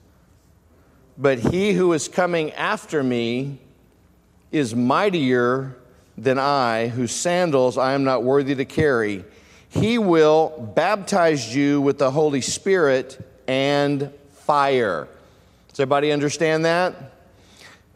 but 1.19 1.41
he 1.41 1.75
who 1.75 1.93
is 1.93 2.09
coming 2.09 2.53
after 2.53 3.03
me 3.03 3.59
is 4.51 4.75
mightier 4.75 5.77
than 6.17 6.39
I, 6.39 6.89
whose 6.89 7.13
sandals 7.13 7.77
I 7.77 7.93
am 7.93 8.03
not 8.03 8.23
worthy 8.23 8.55
to 8.55 8.65
carry. 8.65 9.27
He 9.69 9.99
will 9.99 10.73
baptize 10.75 11.55
you 11.55 11.83
with 11.83 11.99
the 11.99 12.11
Holy 12.11 12.41
Spirit 12.41 13.23
and 13.47 14.11
fire. 14.33 15.07
Does 15.75 15.81
everybody 15.81 16.13
understand 16.13 16.65
that? 16.67 16.95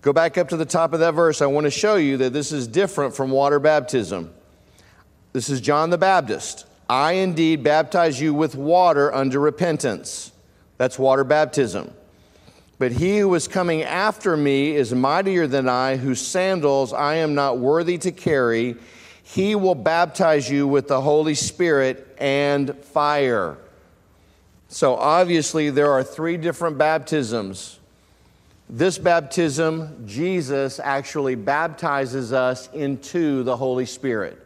Go 0.03 0.13
back 0.13 0.37
up 0.37 0.49
to 0.49 0.57
the 0.57 0.65
top 0.65 0.93
of 0.93 0.99
that 0.99 1.13
verse. 1.13 1.41
I 1.41 1.47
want 1.47 1.65
to 1.67 1.71
show 1.71 1.95
you 1.95 2.17
that 2.17 2.33
this 2.33 2.51
is 2.51 2.67
different 2.67 3.15
from 3.15 3.31
water 3.31 3.61
baptism. 3.61 4.35
This 5.33 5.49
is 5.49 5.61
John 5.61 5.91
the 5.91 5.97
Baptist. 5.97 6.67
I 6.89 7.13
indeed 7.13 7.63
baptize 7.63 8.21
you 8.21 8.35
with 8.35 8.57
water 8.57 9.15
unto 9.15 9.39
repentance. 9.39 10.33
That's 10.77 10.99
water 10.99 11.23
baptism. 11.23 11.95
But 12.81 12.91
he 12.91 13.19
who 13.19 13.33
is 13.37 13.47
coming 13.47 13.85
after 13.85 14.37
me 14.37 14.75
is 14.75 14.93
mightier 14.93 15.47
than 15.47 15.69
I, 15.69 15.99
whose 15.99 16.21
sandals 16.21 16.93
I 16.93 17.15
am 17.19 17.37
not 17.37 17.59
worthy 17.59 17.97
to 17.99 18.11
carry. 18.11 18.75
He 19.23 19.55
will 19.55 19.77
baptize 19.77 20.51
you 20.51 20.67
with 20.67 20.89
the 20.89 21.01
Holy 21.01 21.37
Spirit 21.37 22.13
and 22.19 22.77
fire. 22.87 23.57
So 24.69 24.97
obviously, 24.97 25.71
there 25.71 25.91
are 25.91 26.05
three 26.05 26.37
different 26.37 26.77
baptisms. 26.77 27.79
This 28.69 28.99
baptism, 28.99 30.07
Jesus 30.07 30.79
actually 30.79 31.37
baptizes 31.37 32.35
us 32.35 32.69
into 32.75 33.43
the 33.43 33.57
Holy 33.57 33.87
Spirit. 33.87 34.39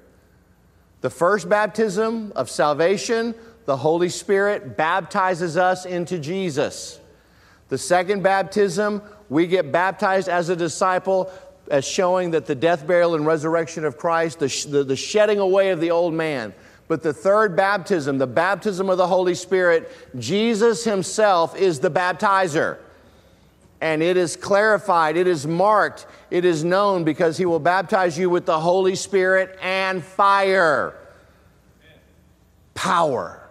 The 1.01 1.11
first 1.11 1.49
baptism 1.49 2.33
of 2.37 2.49
salvation, 2.49 3.35
the 3.65 3.77
Holy 3.77 4.09
Spirit 4.09 4.77
baptizes 4.77 5.57
us 5.57 5.85
into 5.85 6.21
Jesus. 6.21 7.01
The 7.69 7.79
second 7.79 8.23
baptism, 8.23 9.03
we 9.29 9.49
get 9.49 9.73
baptized 9.73 10.29
as 10.29 10.51
a 10.51 10.55
disciple, 10.55 11.33
as 11.69 11.85
showing 11.85 12.31
that 12.31 12.47
the 12.47 12.55
death, 12.55 12.87
burial, 12.87 13.17
and 13.17 13.27
resurrection 13.27 13.85
of 13.85 13.99
Christ, 13.99 14.39
the, 14.39 14.67
the, 14.69 14.85
the 14.85 14.97
shedding 14.97 15.41
away 15.41 15.71
of 15.71 15.81
the 15.81 15.91
old 15.91 16.15
man. 16.15 16.55
But 16.93 17.03
the 17.03 17.15
third 17.15 17.57
baptism, 17.57 18.19
the 18.19 18.27
baptism 18.27 18.91
of 18.91 18.99
the 18.99 19.07
Holy 19.07 19.35
Spirit, 19.35 19.91
Jesus 20.19 20.85
Himself 20.85 21.57
is 21.57 21.81
the 21.81 21.91
baptizer. 21.91 22.77
And 23.81 24.03
it 24.03 24.19
is 24.19 24.37
clarified, 24.37 25.17
it 25.17 25.27
is 25.27 25.47
marked, 25.47 26.07
it 26.31 26.45
is 26.45 26.65
known 26.65 27.03
because 27.03 27.39
He 27.39 27.47
will 27.47 27.61
baptize 27.61 28.19
you 28.19 28.29
with 28.29 28.45
the 28.45 28.61
Holy 28.61 28.95
Spirit 28.95 29.59
and 29.63 30.05
fire. 30.05 30.95
Power. 32.75 33.49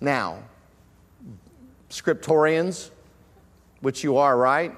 Now, 0.00 0.44
scriptorians, 1.88 2.90
which 3.80 4.04
you 4.04 4.18
are, 4.18 4.36
right? 4.36 4.72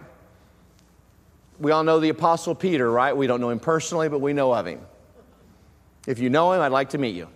We 1.58 1.72
all 1.72 1.84
know 1.84 2.00
the 2.00 2.08
Apostle 2.08 2.54
Peter, 2.54 2.90
right? 2.90 3.14
We 3.14 3.26
don't 3.26 3.42
know 3.42 3.50
him 3.50 3.60
personally, 3.60 4.08
but 4.08 4.22
we 4.22 4.32
know 4.32 4.50
of 4.54 4.66
him. 4.66 4.80
If 6.06 6.20
you 6.20 6.30
know 6.30 6.54
him, 6.54 6.62
I'd 6.62 6.72
like 6.72 6.88
to 6.88 6.98
meet 6.98 7.14
you. 7.14 7.28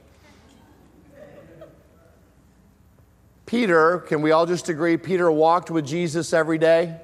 Peter, 3.46 3.98
can 4.00 4.22
we 4.22 4.32
all 4.32 4.44
just 4.44 4.68
agree? 4.68 4.96
Peter 4.96 5.30
walked 5.30 5.70
with 5.70 5.86
Jesus 5.86 6.32
every 6.32 6.58
day. 6.58 7.00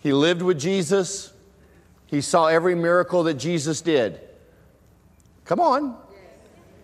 He 0.00 0.12
lived 0.12 0.40
with 0.42 0.58
Jesus. 0.58 1.32
He 2.06 2.22
saw 2.22 2.46
every 2.46 2.74
miracle 2.74 3.24
that 3.24 3.34
Jesus 3.34 3.82
did. 3.82 4.20
Come 5.44 5.60
on. 5.60 5.96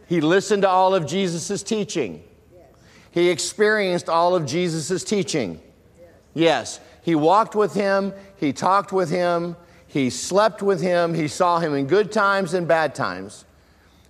He 0.06 0.20
listened 0.20 0.62
to 0.62 0.68
all 0.68 0.94
of 0.94 1.06
Jesus' 1.06 1.62
teaching. 1.62 2.22
He 3.10 3.30
experienced 3.30 4.08
all 4.08 4.34
of 4.34 4.44
Jesus' 4.44 5.02
teaching. 5.04 5.60
Yes, 6.34 6.80
he 7.02 7.14
walked 7.14 7.54
with 7.54 7.74
him, 7.74 8.12
he 8.36 8.52
talked 8.52 8.92
with 8.92 9.08
him, 9.08 9.56
he 9.86 10.10
slept 10.10 10.62
with 10.62 10.80
him, 10.80 11.14
he 11.14 11.28
saw 11.28 11.60
him 11.60 11.74
in 11.74 11.86
good 11.86 12.10
times 12.10 12.54
and 12.54 12.66
bad 12.66 12.94
times. 12.94 13.44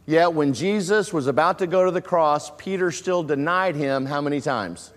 Yet 0.06 0.32
when 0.34 0.52
Jesus 0.52 1.12
was 1.12 1.26
about 1.26 1.58
to 1.60 1.66
go 1.66 1.84
to 1.84 1.90
the 1.90 2.02
cross, 2.02 2.50
Peter 2.58 2.90
still 2.90 3.22
denied 3.22 3.74
him 3.74 4.06
how 4.06 4.20
many 4.20 4.40
times? 4.40 4.92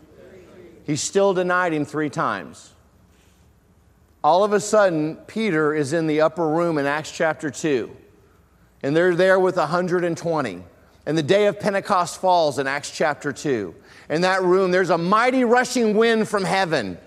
He 0.85 0.95
still 0.95 1.33
denied 1.33 1.73
him 1.73 1.85
three 1.85 2.09
times. 2.09 2.73
All 4.23 4.43
of 4.43 4.53
a 4.53 4.59
sudden, 4.59 5.15
Peter 5.27 5.73
is 5.73 5.93
in 5.93 6.07
the 6.07 6.21
upper 6.21 6.47
room 6.47 6.77
in 6.77 6.85
Acts 6.85 7.11
chapter 7.11 7.49
2, 7.49 7.95
and 8.83 8.95
they're 8.95 9.15
there 9.15 9.39
with 9.39 9.57
120. 9.57 10.63
And 11.05 11.17
the 11.17 11.23
day 11.23 11.45
of 11.47 11.59
Pentecost 11.59 12.19
falls 12.19 12.59
in 12.59 12.67
Acts 12.67 12.91
chapter 12.91 13.31
2. 13.31 13.73
In 14.09 14.21
that 14.21 14.43
room, 14.43 14.71
there's 14.71 14.89
a 14.89 14.97
mighty 14.97 15.45
rushing 15.45 15.95
wind 15.95 16.27
from 16.27 16.43
heaven 16.43 16.97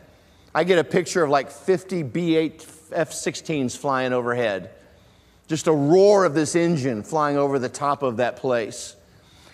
I 0.54 0.64
get 0.64 0.78
a 0.78 0.84
picture 0.84 1.22
of 1.22 1.30
like 1.30 1.50
50 1.50 2.02
B 2.02 2.36
8 2.36 2.66
F 2.92 3.12
16s 3.12 3.76
flying 3.76 4.12
overhead. 4.12 4.70
Just 5.50 5.66
a 5.66 5.72
roar 5.72 6.24
of 6.24 6.32
this 6.32 6.54
engine 6.54 7.02
flying 7.02 7.36
over 7.36 7.58
the 7.58 7.68
top 7.68 8.04
of 8.04 8.18
that 8.18 8.36
place. 8.36 8.94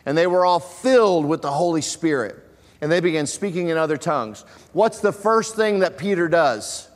And 0.05 0.17
they 0.17 0.27
were 0.27 0.45
all 0.45 0.61
filled 0.61 1.25
with 1.25 1.41
the 1.41 1.51
Holy 1.51 1.81
Spirit. 1.81 2.37
And 2.83 2.93
they 2.93 3.01
began 3.01 3.27
speaking 3.27 3.69
in 3.69 3.79
other 3.79 3.97
tongues. 3.97 4.45
What's 4.75 5.01
the 5.01 5.11
first 5.11 5.57
thing 5.57 5.79
that 5.79 5.97
Peter 5.97 6.29
does? 6.29 6.91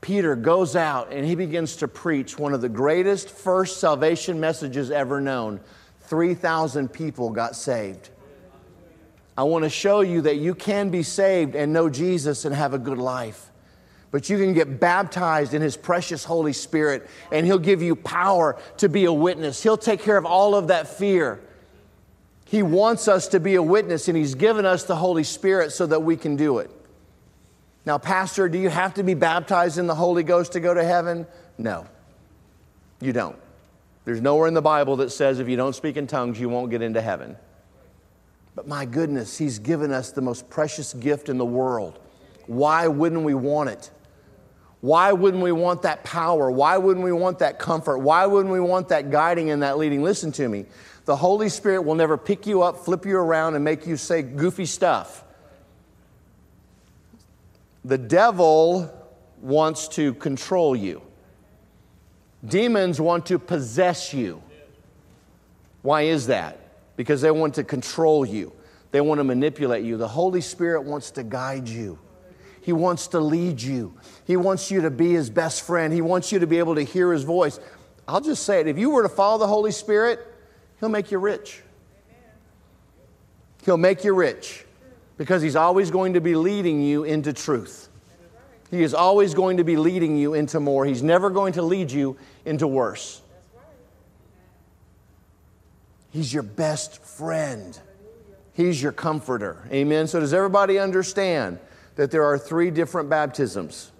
Peter 0.00 0.36
goes 0.36 0.76
out 0.76 1.12
and 1.12 1.26
he 1.26 1.34
begins 1.34 1.74
to 1.74 1.88
preach 1.88 2.38
one 2.38 2.54
of 2.54 2.60
the 2.60 2.68
greatest 2.68 3.28
first 3.28 3.80
salvation 3.80 4.38
messages 4.38 4.92
ever 4.92 5.20
known. 5.20 5.58
3,000 6.02 6.86
people 6.86 7.30
got 7.30 7.56
saved. 7.56 8.10
I 9.36 9.42
want 9.42 9.64
to 9.64 9.68
show 9.68 10.02
you 10.02 10.20
that 10.20 10.36
you 10.36 10.54
can 10.54 10.90
be 10.90 11.02
saved 11.02 11.56
and 11.56 11.72
know 11.72 11.90
Jesus 11.90 12.44
and 12.44 12.54
have 12.54 12.74
a 12.74 12.78
good 12.78 12.98
life. 12.98 13.50
But 14.12 14.28
you 14.28 14.36
can 14.38 14.52
get 14.52 14.78
baptized 14.78 15.54
in 15.54 15.62
His 15.62 15.76
precious 15.76 16.22
Holy 16.22 16.52
Spirit, 16.52 17.08
and 17.32 17.44
He'll 17.44 17.58
give 17.58 17.82
you 17.82 17.96
power 17.96 18.60
to 18.76 18.88
be 18.88 19.06
a 19.06 19.12
witness. 19.12 19.62
He'll 19.62 19.78
take 19.78 20.00
care 20.00 20.18
of 20.18 20.26
all 20.26 20.54
of 20.54 20.68
that 20.68 20.86
fear. 20.86 21.40
He 22.44 22.62
wants 22.62 23.08
us 23.08 23.26
to 23.28 23.40
be 23.40 23.54
a 23.54 23.62
witness, 23.62 24.08
and 24.08 24.16
He's 24.16 24.34
given 24.34 24.66
us 24.66 24.84
the 24.84 24.96
Holy 24.96 25.24
Spirit 25.24 25.72
so 25.72 25.86
that 25.86 26.02
we 26.02 26.16
can 26.16 26.36
do 26.36 26.58
it. 26.58 26.70
Now, 27.86 27.96
Pastor, 27.96 28.50
do 28.50 28.58
you 28.58 28.68
have 28.68 28.94
to 28.94 29.02
be 29.02 29.14
baptized 29.14 29.78
in 29.78 29.86
the 29.86 29.94
Holy 29.94 30.22
Ghost 30.22 30.52
to 30.52 30.60
go 30.60 30.74
to 30.74 30.84
heaven? 30.84 31.26
No, 31.56 31.86
you 33.00 33.14
don't. 33.14 33.38
There's 34.04 34.20
nowhere 34.20 34.46
in 34.46 34.54
the 34.54 34.62
Bible 34.62 34.96
that 34.96 35.10
says 35.10 35.38
if 35.38 35.48
you 35.48 35.56
don't 35.56 35.74
speak 35.74 35.96
in 35.96 36.06
tongues, 36.06 36.38
you 36.38 36.50
won't 36.50 36.70
get 36.70 36.82
into 36.82 37.00
heaven. 37.00 37.36
But 38.54 38.68
my 38.68 38.84
goodness, 38.84 39.38
He's 39.38 39.58
given 39.58 39.90
us 39.90 40.12
the 40.12 40.20
most 40.20 40.50
precious 40.50 40.92
gift 40.92 41.30
in 41.30 41.38
the 41.38 41.46
world. 41.46 41.98
Why 42.46 42.86
wouldn't 42.88 43.22
we 43.22 43.32
want 43.32 43.70
it? 43.70 43.90
Why 44.82 45.12
wouldn't 45.12 45.42
we 45.42 45.52
want 45.52 45.82
that 45.82 46.04
power? 46.04 46.50
Why 46.50 46.76
wouldn't 46.76 47.02
we 47.02 47.12
want 47.12 47.38
that 47.38 47.58
comfort? 47.58 48.00
Why 48.00 48.26
wouldn't 48.26 48.52
we 48.52 48.60
want 48.60 48.90
that 48.90 49.10
guiding 49.10 49.48
and 49.48 49.62
that 49.62 49.78
leading? 49.78 50.02
Listen 50.02 50.30
to 50.32 50.46
me. 50.46 50.66
The 51.06 51.16
Holy 51.16 51.48
Spirit 51.48 51.82
will 51.82 51.94
never 51.94 52.18
pick 52.18 52.46
you 52.46 52.62
up, 52.62 52.84
flip 52.84 53.06
you 53.06 53.16
around, 53.16 53.54
and 53.54 53.64
make 53.64 53.86
you 53.86 53.96
say 53.96 54.20
goofy 54.20 54.66
stuff. 54.66 55.24
The 57.84 57.96
devil 57.96 58.92
wants 59.40 59.88
to 59.88 60.12
control 60.14 60.76
you, 60.76 61.00
demons 62.44 63.00
want 63.00 63.24
to 63.26 63.38
possess 63.38 64.12
you. 64.12 64.42
Why 65.80 66.02
is 66.02 66.26
that? 66.26 66.58
because 66.96 67.20
they 67.20 67.30
want 67.30 67.54
to 67.54 67.64
control 67.64 68.24
you, 68.24 68.52
they 68.90 69.00
want 69.00 69.18
to 69.18 69.24
manipulate 69.24 69.84
you. 69.84 69.96
The 69.96 70.08
Holy 70.08 70.40
Spirit 70.40 70.82
wants 70.82 71.10
to 71.12 71.22
guide 71.22 71.68
you. 71.68 71.98
He 72.60 72.72
wants 72.72 73.08
to 73.08 73.20
lead 73.20 73.60
you. 73.60 73.94
He 74.26 74.36
wants 74.36 74.70
you 74.70 74.82
to 74.82 74.90
be 74.90 75.12
his 75.12 75.30
best 75.30 75.62
friend. 75.62 75.92
He 75.92 76.00
wants 76.00 76.32
you 76.32 76.38
to 76.38 76.46
be 76.46 76.58
able 76.58 76.76
to 76.76 76.82
hear 76.82 77.12
his 77.12 77.24
voice. 77.24 77.58
I'll 78.06 78.20
just 78.20 78.44
say 78.44 78.60
it. 78.60 78.68
If 78.68 78.78
you 78.78 78.90
were 78.90 79.02
to 79.02 79.08
follow 79.08 79.38
the 79.38 79.46
Holy 79.46 79.72
Spirit, 79.72 80.20
He'll 80.80 80.88
make 80.88 81.10
you 81.10 81.18
rich. 81.18 81.62
He'll 83.64 83.76
make 83.76 84.02
you 84.02 84.14
rich 84.14 84.64
because 85.16 85.42
He's 85.42 85.56
always 85.56 85.90
going 85.90 86.14
to 86.14 86.20
be 86.20 86.34
leading 86.34 86.82
you 86.82 87.04
into 87.04 87.32
truth. 87.32 87.88
He 88.70 88.82
is 88.82 88.94
always 88.94 89.34
going 89.34 89.58
to 89.58 89.64
be 89.64 89.76
leading 89.76 90.16
you 90.16 90.34
into 90.34 90.58
more. 90.58 90.84
He's 90.84 91.02
never 91.02 91.30
going 91.30 91.52
to 91.54 91.62
lead 91.62 91.92
you 91.92 92.16
into 92.44 92.66
worse. 92.66 93.20
He's 96.10 96.32
your 96.32 96.42
best 96.42 97.02
friend. 97.02 97.78
He's 98.54 98.82
your 98.82 98.92
comforter. 98.92 99.62
Amen. 99.70 100.06
So, 100.06 100.20
does 100.20 100.34
everybody 100.34 100.78
understand 100.78 101.58
that 101.96 102.10
there 102.10 102.24
are 102.24 102.38
three 102.38 102.70
different 102.70 103.08
baptisms? 103.08 103.92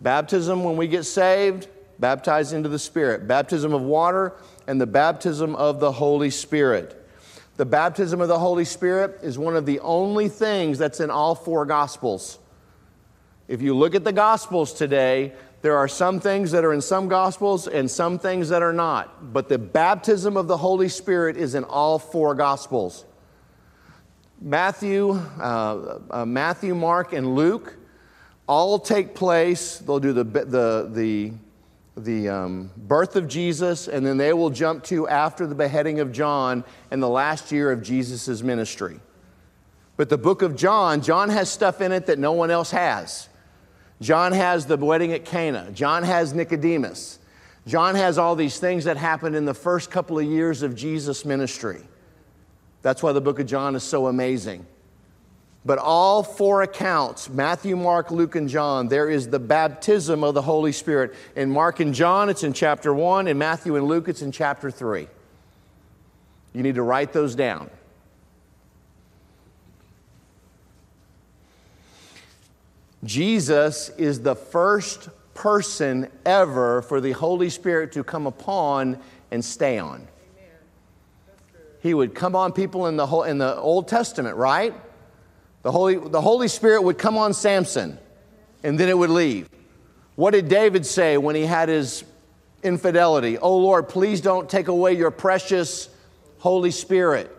Baptism 0.00 0.64
when 0.64 0.76
we 0.76 0.88
get 0.88 1.04
saved, 1.04 1.68
baptized 1.98 2.52
into 2.52 2.68
the 2.68 2.78
Spirit, 2.78 3.26
baptism 3.26 3.72
of 3.72 3.82
water, 3.82 4.34
and 4.66 4.80
the 4.80 4.86
baptism 4.86 5.54
of 5.56 5.80
the 5.80 5.92
Holy 5.92 6.30
Spirit. 6.30 7.02
The 7.56 7.64
baptism 7.64 8.20
of 8.20 8.28
the 8.28 8.38
Holy 8.38 8.66
Spirit 8.66 9.20
is 9.22 9.38
one 9.38 9.56
of 9.56 9.64
the 9.64 9.80
only 9.80 10.28
things 10.28 10.78
that's 10.78 11.00
in 11.00 11.10
all 11.10 11.34
four 11.34 11.64
Gospels. 11.64 12.38
If 13.48 13.62
you 13.62 13.74
look 13.74 13.94
at 13.94 14.04
the 14.04 14.12
Gospels 14.12 14.74
today, 14.74 15.32
there 15.62 15.76
are 15.76 15.88
some 15.88 16.20
things 16.20 16.50
that 16.52 16.64
are 16.64 16.72
in 16.74 16.82
some 16.82 17.08
Gospels 17.08 17.66
and 17.66 17.90
some 17.90 18.18
things 18.18 18.50
that 18.50 18.62
are 18.62 18.74
not. 18.74 19.32
But 19.32 19.48
the 19.48 19.58
baptism 19.58 20.36
of 20.36 20.48
the 20.48 20.56
Holy 20.58 20.88
Spirit 20.88 21.36
is 21.38 21.54
in 21.54 21.64
all 21.64 21.98
four 21.98 22.34
Gospels. 22.34 23.06
Matthew, 24.38 25.12
uh, 25.12 25.98
uh, 26.10 26.24
Matthew, 26.26 26.74
Mark, 26.74 27.14
and 27.14 27.34
Luke 27.34 27.74
all 28.46 28.78
take 28.78 29.14
place. 29.14 29.78
They'll 29.78 30.00
do 30.00 30.12
the, 30.12 30.24
the, 30.24 30.90
the, 30.92 31.32
the 31.96 32.28
um, 32.28 32.70
birth 32.76 33.16
of 33.16 33.28
Jesus, 33.28 33.88
and 33.88 34.06
then 34.06 34.16
they 34.16 34.32
will 34.32 34.50
jump 34.50 34.84
to 34.84 35.08
after 35.08 35.46
the 35.46 35.54
beheading 35.54 36.00
of 36.00 36.12
John 36.12 36.64
and 36.90 37.02
the 37.02 37.08
last 37.08 37.50
year 37.52 37.72
of 37.72 37.82
Jesus' 37.82 38.42
ministry. 38.42 39.00
But 39.96 40.08
the 40.08 40.18
book 40.18 40.42
of 40.42 40.56
John, 40.56 41.00
John 41.00 41.30
has 41.30 41.50
stuff 41.50 41.80
in 41.80 41.90
it 41.90 42.06
that 42.06 42.18
no 42.18 42.32
one 42.32 42.50
else 42.50 42.70
has. 42.70 43.28
John 44.00 44.32
has 44.32 44.66
the 44.66 44.76
wedding 44.76 45.12
at 45.12 45.24
Cana. 45.24 45.70
John 45.72 46.02
has 46.02 46.34
Nicodemus. 46.34 47.18
John 47.66 47.94
has 47.94 48.18
all 48.18 48.36
these 48.36 48.58
things 48.58 48.84
that 48.84 48.96
happened 48.96 49.34
in 49.34 49.44
the 49.44 49.54
first 49.54 49.90
couple 49.90 50.18
of 50.18 50.24
years 50.24 50.62
of 50.62 50.76
Jesus' 50.76 51.24
ministry. 51.24 51.80
That's 52.82 53.02
why 53.02 53.12
the 53.12 53.20
book 53.20 53.40
of 53.40 53.46
John 53.46 53.74
is 53.74 53.82
so 53.82 54.06
amazing. 54.06 54.66
But 55.66 55.78
all 55.78 56.22
four 56.22 56.62
accounts 56.62 57.28
Matthew, 57.28 57.76
Mark, 57.76 58.12
Luke, 58.12 58.36
and 58.36 58.48
John 58.48 58.86
there 58.86 59.10
is 59.10 59.28
the 59.28 59.40
baptism 59.40 60.22
of 60.22 60.32
the 60.32 60.42
Holy 60.42 60.70
Spirit. 60.70 61.14
In 61.34 61.50
Mark 61.50 61.80
and 61.80 61.92
John, 61.92 62.30
it's 62.30 62.44
in 62.44 62.52
chapter 62.52 62.94
1. 62.94 63.26
In 63.26 63.36
Matthew 63.36 63.74
and 63.74 63.86
Luke, 63.86 64.08
it's 64.08 64.22
in 64.22 64.30
chapter 64.30 64.70
3. 64.70 65.08
You 66.54 66.62
need 66.62 66.76
to 66.76 66.82
write 66.82 67.12
those 67.12 67.34
down. 67.34 67.68
Jesus 73.02 73.88
is 73.90 74.20
the 74.20 74.36
first 74.36 75.08
person 75.34 76.08
ever 76.24 76.80
for 76.82 77.00
the 77.00 77.12
Holy 77.12 77.50
Spirit 77.50 77.92
to 77.92 78.04
come 78.04 78.26
upon 78.26 79.00
and 79.32 79.44
stay 79.44 79.78
on. 79.80 80.06
He 81.82 81.92
would 81.92 82.14
come 82.14 82.36
on 82.36 82.52
people 82.52 82.86
in 82.86 82.96
the, 82.96 83.06
whole, 83.06 83.24
in 83.24 83.38
the 83.38 83.56
Old 83.56 83.86
Testament, 83.88 84.36
right? 84.36 84.74
The 85.66 85.72
Holy, 85.72 85.96
the 85.96 86.20
Holy 86.20 86.46
Spirit 86.46 86.82
would 86.82 86.96
come 86.96 87.18
on 87.18 87.34
Samson 87.34 87.98
and 88.62 88.78
then 88.78 88.88
it 88.88 88.96
would 88.96 89.10
leave. 89.10 89.48
What 90.14 90.30
did 90.30 90.48
David 90.48 90.86
say 90.86 91.18
when 91.18 91.34
he 91.34 91.44
had 91.44 91.68
his 91.68 92.04
infidelity? 92.62 93.36
Oh 93.36 93.56
Lord, 93.56 93.88
please 93.88 94.20
don't 94.20 94.48
take 94.48 94.68
away 94.68 94.92
your 94.92 95.10
precious 95.10 95.88
Holy 96.38 96.70
Spirit. 96.70 97.36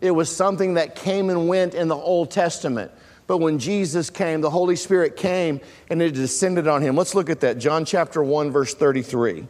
It 0.00 0.10
was 0.10 0.28
something 0.28 0.74
that 0.74 0.96
came 0.96 1.30
and 1.30 1.46
went 1.46 1.74
in 1.74 1.86
the 1.86 1.94
Old 1.94 2.32
Testament. 2.32 2.90
But 3.28 3.38
when 3.38 3.60
Jesus 3.60 4.10
came, 4.10 4.40
the 4.40 4.50
Holy 4.50 4.74
Spirit 4.74 5.16
came 5.16 5.60
and 5.88 6.02
it 6.02 6.14
descended 6.14 6.66
on 6.66 6.82
him. 6.82 6.96
Let's 6.96 7.14
look 7.14 7.30
at 7.30 7.38
that. 7.42 7.58
John 7.58 7.84
chapter 7.84 8.24
1, 8.24 8.50
verse 8.50 8.74
33. 8.74 9.46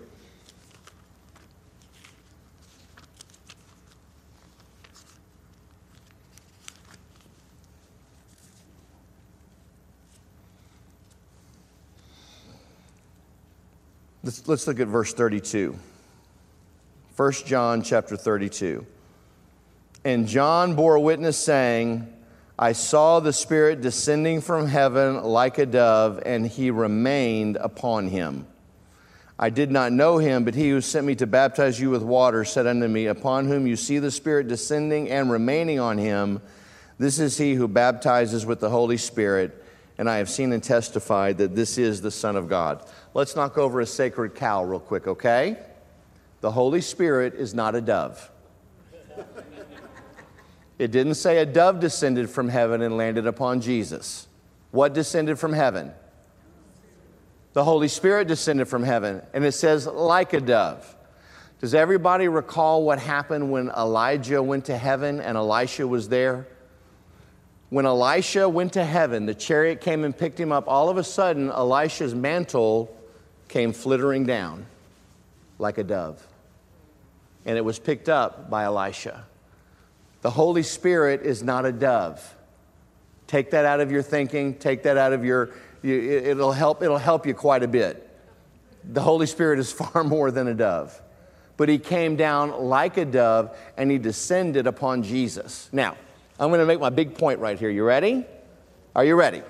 Let's, 14.28 14.46
let's 14.46 14.66
look 14.66 14.78
at 14.78 14.88
verse 14.88 15.14
32. 15.14 15.74
1 17.16 17.32
John 17.46 17.80
chapter 17.80 18.14
32. 18.14 18.84
And 20.04 20.28
John 20.28 20.74
bore 20.74 20.98
witness, 20.98 21.38
saying, 21.38 22.12
I 22.58 22.72
saw 22.72 23.20
the 23.20 23.32
Spirit 23.32 23.80
descending 23.80 24.42
from 24.42 24.66
heaven 24.66 25.22
like 25.22 25.56
a 25.56 25.64
dove, 25.64 26.22
and 26.26 26.46
he 26.46 26.70
remained 26.70 27.56
upon 27.56 28.08
him. 28.08 28.46
I 29.38 29.48
did 29.48 29.70
not 29.70 29.92
know 29.92 30.18
him, 30.18 30.44
but 30.44 30.54
he 30.54 30.68
who 30.68 30.82
sent 30.82 31.06
me 31.06 31.14
to 31.14 31.26
baptize 31.26 31.80
you 31.80 31.88
with 31.88 32.02
water 32.02 32.44
said 32.44 32.66
unto 32.66 32.86
me, 32.86 33.06
Upon 33.06 33.46
whom 33.46 33.66
you 33.66 33.76
see 33.76 33.98
the 33.98 34.10
Spirit 34.10 34.46
descending 34.46 35.08
and 35.08 35.30
remaining 35.30 35.80
on 35.80 35.96
him, 35.96 36.42
this 36.98 37.18
is 37.18 37.38
he 37.38 37.54
who 37.54 37.66
baptizes 37.66 38.44
with 38.44 38.60
the 38.60 38.68
Holy 38.68 38.98
Spirit. 38.98 39.64
And 39.98 40.08
I 40.08 40.18
have 40.18 40.30
seen 40.30 40.52
and 40.52 40.62
testified 40.62 41.38
that 41.38 41.56
this 41.56 41.76
is 41.76 42.00
the 42.00 42.11
Son 42.11 42.37
of 42.37 42.48
God. 42.48 42.88
Let's 43.14 43.34
knock 43.34 43.58
over 43.58 43.80
a 43.80 43.87
sacred 43.87 44.37
cow 44.37 44.62
real 44.62 44.78
quick, 44.78 45.08
okay? 45.08 45.58
The 46.40 46.52
Holy 46.52 46.80
Spirit 46.80 47.34
is 47.34 47.52
not 47.52 47.74
a 47.74 47.80
dove. 47.80 48.30
It 50.78 50.92
didn't 50.92 51.14
say 51.14 51.38
a 51.38 51.46
dove 51.46 51.80
descended 51.80 52.30
from 52.30 52.48
heaven 52.48 52.82
and 52.82 52.96
landed 52.96 53.26
upon 53.26 53.61
Jesus. 53.61 54.28
What 54.70 54.94
descended 54.94 55.38
from 55.38 55.52
heaven? 55.52 55.92
The 57.54 57.64
Holy 57.64 57.88
Spirit 57.88 58.28
descended 58.28 58.68
from 58.68 58.84
heaven, 58.84 59.22
and 59.34 59.44
it 59.44 59.52
says, 59.52 59.88
like 59.88 60.32
a 60.32 60.40
dove. 60.40 60.94
Does 61.61 61.74
everybody 61.74 62.28
recall 62.28 62.84
what 62.84 63.00
happened 63.00 63.50
when 63.50 63.70
Elijah 63.70 64.40
went 64.40 64.66
to 64.66 64.78
heaven 64.78 65.20
and 65.20 65.37
Elisha 65.37 65.88
was 65.88 66.08
there? 66.08 66.46
When 67.70 67.85
Elisha 67.85 68.48
went 68.48 68.72
to 68.74 68.85
heaven, 68.85 69.26
the 69.26 69.35
chariot 69.35 69.81
came 69.81 70.04
and 70.04 70.16
picked 70.16 70.40
him 70.40 70.52
up. 70.52 70.68
All 70.68 70.88
of 70.88 70.96
a 70.96 71.04
sudden, 71.04 71.50
Elisha's 71.50 72.14
mantle 72.14 72.94
came 73.48 73.72
flittering 73.72 74.24
down 74.24 74.66
like 75.59 75.76
a 75.78 75.85
dove. 75.85 76.26
And 77.44 77.59
it 77.59 77.64
was 77.64 77.78
picked 77.78 78.09
up 78.09 78.48
by 78.48 78.64
Elisha. 78.64 79.24
The 80.22 80.31
Holy 80.31 80.62
Spirit 80.62 81.22
is 81.22 81.42
not 81.42 81.66
a 81.66 81.72
dove. 81.72 82.35
Take 83.26 83.50
that 83.50 83.64
out 83.64 83.81
of 83.81 83.92
your 83.92 84.02
thinking, 84.02 84.54
take 84.54 84.83
that 84.85 84.96
out 84.96 85.12
of 85.12 85.24
your, 85.24 85.50
it'll 85.83 86.52
help, 86.52 86.83
it'll 86.83 86.96
help 86.96 87.26
you 87.26 87.35
quite 87.35 87.62
a 87.62 87.68
bit. 87.68 88.09
The 88.85 89.02
Holy 89.02 89.26
Spirit 89.26 89.59
is 89.59 89.70
far 89.81 90.02
more 90.04 90.31
than 90.31 90.48
a 90.48 90.54
dove. 90.54 91.00
But 91.59 91.68
he 91.68 91.78
came 91.78 92.16
down 92.16 92.64
like 92.64 92.96
a 92.96 93.04
dove 93.04 93.57
and 93.76 93.90
he 93.90 93.98
descended 93.98 94.66
upon 94.66 95.02
Jesus. 95.02 95.68
Now, 95.72 95.96
I'm 96.38 96.48
going 96.51 96.61
to 96.61 96.66
make 96.66 96.81
my 96.81 96.90
big 96.90 97.16
point 97.16 97.40
right 97.40 97.59
here. 97.59 97.70
You 97.70 97.85
ready? 97.85 98.24
Are 98.94 99.05
you 99.05 99.16
ready? 99.16 99.42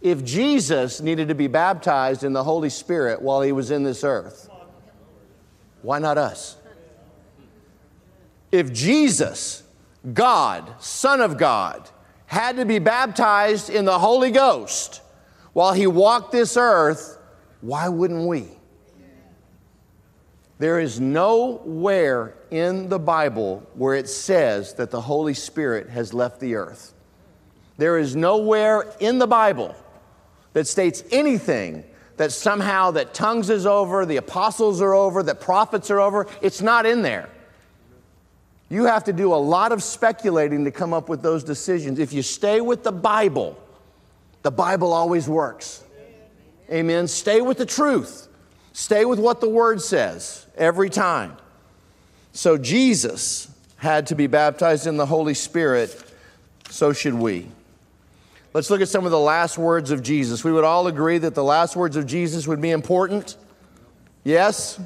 If 0.00 0.24
Jesus 0.24 1.00
needed 1.00 1.28
to 1.28 1.34
be 1.34 1.46
baptized 1.46 2.24
in 2.24 2.32
the 2.32 2.42
Holy 2.42 2.70
Spirit 2.70 3.22
while 3.22 3.40
he 3.42 3.52
was 3.52 3.70
in 3.70 3.82
this 3.82 4.04
earth, 4.04 4.48
why 5.82 5.98
not 5.98 6.18
us? 6.18 6.56
If 8.50 8.72
Jesus, 8.72 9.62
God, 10.12 10.74
Son 10.80 11.20
of 11.20 11.38
God, 11.38 11.88
had 12.26 12.56
to 12.56 12.64
be 12.64 12.78
baptized 12.78 13.70
in 13.70 13.84
the 13.84 13.98
Holy 13.98 14.30
Ghost 14.30 15.02
while 15.52 15.72
he 15.72 15.86
walked 15.86 16.32
this 16.32 16.56
earth, 16.56 17.18
why 17.60 17.88
wouldn't 17.88 18.26
we? 18.26 18.48
There 20.58 20.80
is 20.80 21.00
nowhere 21.00 22.34
in 22.52 22.90
the 22.90 22.98
Bible 22.98 23.66
where 23.74 23.94
it 23.94 24.08
says 24.08 24.74
that 24.74 24.90
the 24.90 25.00
Holy 25.00 25.32
Spirit 25.32 25.88
has 25.88 26.12
left 26.12 26.38
the 26.38 26.54
earth. 26.54 26.92
There 27.78 27.98
is 27.98 28.14
nowhere 28.14 28.92
in 29.00 29.18
the 29.18 29.26
Bible 29.26 29.74
that 30.52 30.68
states 30.68 31.02
anything 31.10 31.82
that 32.18 32.30
somehow 32.30 32.90
that 32.90 33.14
tongues 33.14 33.48
is 33.48 33.64
over, 33.64 34.04
the 34.04 34.18
apostles 34.18 34.82
are 34.82 34.92
over, 34.92 35.22
that 35.22 35.40
prophets 35.40 35.90
are 35.90 35.98
over. 35.98 36.26
It's 36.42 36.60
not 36.60 36.84
in 36.84 37.00
there. 37.00 37.30
You 38.68 38.84
have 38.84 39.04
to 39.04 39.14
do 39.14 39.32
a 39.32 39.36
lot 39.36 39.72
of 39.72 39.82
speculating 39.82 40.64
to 40.66 40.70
come 40.70 40.92
up 40.92 41.08
with 41.08 41.22
those 41.22 41.42
decisions. 41.42 41.98
If 41.98 42.12
you 42.12 42.22
stay 42.22 42.60
with 42.60 42.84
the 42.84 42.92
Bible, 42.92 43.58
the 44.42 44.50
Bible 44.50 44.92
always 44.92 45.26
works. 45.26 45.82
Amen. 46.70 47.08
Stay 47.08 47.40
with 47.40 47.56
the 47.56 47.66
truth. 47.66 48.28
Stay 48.74 49.06
with 49.06 49.18
what 49.18 49.40
the 49.40 49.48
Word 49.48 49.80
says 49.80 50.46
every 50.56 50.90
time. 50.90 51.38
So 52.32 52.56
Jesus 52.56 53.50
had 53.76 54.06
to 54.08 54.14
be 54.14 54.26
baptized 54.26 54.86
in 54.86 54.96
the 54.96 55.06
Holy 55.06 55.34
Spirit, 55.34 56.02
so 56.70 56.92
should 56.92 57.14
we. 57.14 57.48
Let's 58.54 58.70
look 58.70 58.80
at 58.80 58.88
some 58.88 59.04
of 59.04 59.10
the 59.10 59.18
last 59.18 59.58
words 59.58 59.90
of 59.90 60.02
Jesus. 60.02 60.44
We 60.44 60.52
would 60.52 60.64
all 60.64 60.86
agree 60.86 61.18
that 61.18 61.34
the 61.34 61.44
last 61.44 61.74
words 61.74 61.96
of 61.96 62.06
Jesus 62.06 62.46
would 62.46 62.60
be 62.60 62.70
important. 62.70 63.36
Yes? 64.24 64.78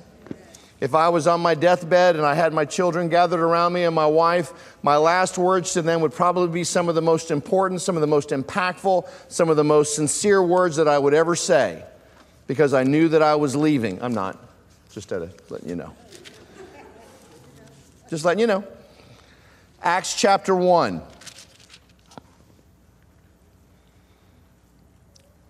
If 0.80 0.94
I 0.94 1.08
was 1.08 1.26
on 1.26 1.40
my 1.40 1.54
deathbed 1.54 2.16
and 2.16 2.24
I 2.24 2.34
had 2.34 2.52
my 2.52 2.64
children 2.64 3.08
gathered 3.08 3.40
around 3.40 3.72
me 3.72 3.84
and 3.84 3.94
my 3.94 4.06
wife, 4.06 4.76
my 4.82 4.96
last 4.96 5.38
words 5.38 5.72
to 5.72 5.82
them 5.82 6.00
would 6.02 6.12
probably 6.12 6.48
be 6.48 6.64
some 6.64 6.88
of 6.88 6.94
the 6.94 7.02
most 7.02 7.30
important, 7.30 7.80
some 7.80 7.96
of 7.96 8.02
the 8.02 8.06
most 8.06 8.28
impactful, 8.30 9.08
some 9.28 9.48
of 9.48 9.56
the 9.56 9.64
most 9.64 9.94
sincere 9.94 10.42
words 10.42 10.76
that 10.76 10.86
I 10.86 10.98
would 10.98 11.14
ever 11.14 11.34
say 11.34 11.82
because 12.46 12.74
I 12.74 12.84
knew 12.84 13.08
that 13.08 13.22
I 13.22 13.34
was 13.36 13.56
leaving. 13.56 14.00
I'm 14.02 14.14
not, 14.14 14.38
just 14.92 15.08
to 15.08 15.30
letting 15.48 15.68
you 15.68 15.76
know. 15.76 15.92
Just 18.08 18.24
letting 18.24 18.40
you 18.40 18.46
know. 18.46 18.64
Acts 19.82 20.14
chapter 20.14 20.54
1. 20.54 21.02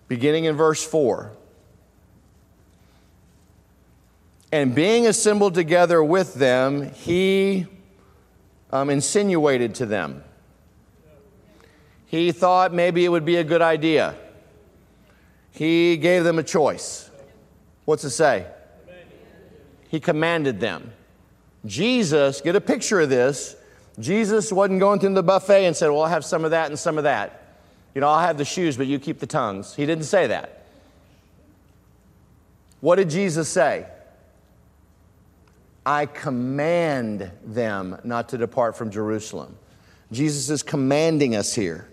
Beginning 0.07 0.45
in 0.45 0.55
verse 0.55 0.83
4. 0.83 1.31
And 4.51 4.73
being 4.73 5.07
assembled 5.07 5.53
together 5.53 6.03
with 6.03 6.33
them, 6.35 6.91
he 6.93 7.67
um, 8.71 8.89
insinuated 8.89 9.75
to 9.75 9.85
them. 9.85 10.23
He 12.05 12.31
thought 12.31 12.73
maybe 12.73 13.03
it 13.03 13.09
would 13.09 13.25
be 13.25 13.35
a 13.35 13.43
good 13.43 13.61
idea. 13.61 14.15
He 15.51 15.97
gave 15.97 16.23
them 16.23 16.39
a 16.39 16.43
choice. 16.43 17.09
What's 17.83 18.03
it 18.03 18.11
say? 18.11 18.47
He 19.89 19.99
commanded 19.99 20.59
them. 20.59 20.93
Jesus, 21.67 22.41
get 22.41 22.55
a 22.55 22.61
picture 22.61 23.01
of 23.01 23.09
this. 23.09 23.55
Jesus 23.99 24.51
wasn't 24.51 24.79
going 24.79 24.99
through 24.99 25.13
the 25.13 25.23
buffet 25.23 25.65
and 25.65 25.75
said, 25.75 25.89
Well, 25.89 26.01
I'll 26.01 26.09
have 26.09 26.25
some 26.25 26.45
of 26.45 26.51
that 26.51 26.69
and 26.69 26.79
some 26.79 26.97
of 26.97 27.03
that. 27.03 27.43
You 27.93 28.01
know, 28.01 28.07
I'll 28.07 28.25
have 28.25 28.37
the 28.37 28.45
shoes, 28.45 28.77
but 28.77 28.87
you 28.87 28.99
keep 28.99 29.19
the 29.19 29.27
tongues. 29.27 29.75
He 29.75 29.85
didn't 29.85 30.05
say 30.05 30.27
that. 30.27 30.65
What 32.79 32.95
did 32.95 33.09
Jesus 33.09 33.49
say? 33.49 33.87
I 35.85 36.05
command 36.05 37.31
them 37.45 37.99
not 38.03 38.29
to 38.29 38.37
depart 38.37 38.75
from 38.77 38.91
Jerusalem. 38.91 39.57
Jesus 40.11 40.49
is 40.49 40.63
commanding 40.63 41.35
us 41.35 41.53
here. 41.53 41.87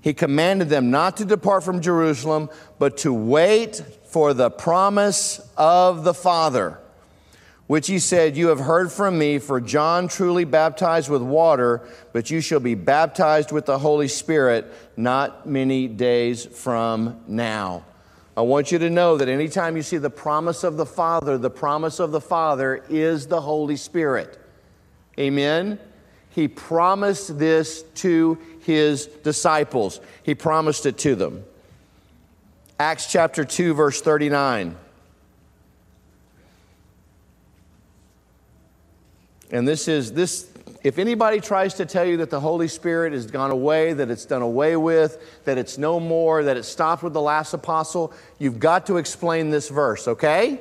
He 0.00 0.14
commanded 0.14 0.68
them 0.68 0.90
not 0.90 1.16
to 1.18 1.24
depart 1.24 1.64
from 1.64 1.80
Jerusalem, 1.80 2.48
but 2.78 2.98
to 2.98 3.12
wait 3.12 3.82
for 4.04 4.34
the 4.34 4.50
promise 4.50 5.40
of 5.56 6.04
the 6.04 6.14
Father, 6.14 6.78
which 7.66 7.86
he 7.86 7.98
said, 7.98 8.36
You 8.36 8.48
have 8.48 8.60
heard 8.60 8.92
from 8.92 9.18
me, 9.18 9.38
for 9.38 9.60
John 9.60 10.08
truly 10.08 10.44
baptized 10.44 11.08
with 11.08 11.22
water, 11.22 11.82
but 12.12 12.30
you 12.30 12.40
shall 12.40 12.60
be 12.60 12.74
baptized 12.74 13.52
with 13.52 13.66
the 13.66 13.78
Holy 13.78 14.08
Spirit 14.08 14.72
not 14.96 15.48
many 15.48 15.88
days 15.88 16.44
from 16.44 17.20
now. 17.26 17.84
I 18.36 18.42
want 18.42 18.72
you 18.72 18.78
to 18.80 18.90
know 18.90 19.16
that 19.16 19.28
anytime 19.28 19.76
you 19.76 19.82
see 19.82 19.96
the 19.96 20.10
promise 20.10 20.64
of 20.64 20.76
the 20.76 20.86
Father, 20.86 21.38
the 21.38 21.50
promise 21.50 22.00
of 22.00 22.10
the 22.10 22.20
Father 22.20 22.84
is 22.88 23.28
the 23.28 23.40
Holy 23.40 23.76
Spirit. 23.76 24.40
Amen? 25.18 25.78
He 26.30 26.48
promised 26.48 27.38
this 27.38 27.82
to 27.96 28.38
his 28.62 29.06
disciples, 29.06 30.00
he 30.22 30.34
promised 30.34 30.84
it 30.86 30.98
to 30.98 31.14
them. 31.14 31.44
Acts 32.80 33.10
chapter 33.10 33.44
2, 33.44 33.74
verse 33.74 34.00
39. 34.00 34.76
And 39.50 39.66
this 39.66 39.88
is 39.88 40.12
this 40.12 40.48
if 40.84 40.98
anybody 40.98 41.40
tries 41.40 41.72
to 41.74 41.86
tell 41.86 42.04
you 42.04 42.18
that 42.18 42.28
the 42.28 42.40
Holy 42.40 42.68
Spirit 42.68 43.14
has 43.14 43.24
gone 43.26 43.50
away, 43.50 43.94
that 43.94 44.10
it's 44.10 44.26
done 44.26 44.42
away 44.42 44.76
with, 44.76 45.42
that 45.44 45.56
it's 45.56 45.78
no 45.78 45.98
more, 45.98 46.44
that 46.44 46.58
it 46.58 46.64
stopped 46.64 47.02
with 47.02 47.14
the 47.14 47.22
last 47.22 47.54
apostle, 47.54 48.12
you've 48.38 48.58
got 48.58 48.86
to 48.86 48.98
explain 48.98 49.48
this 49.48 49.70
verse, 49.70 50.06
okay? 50.06 50.60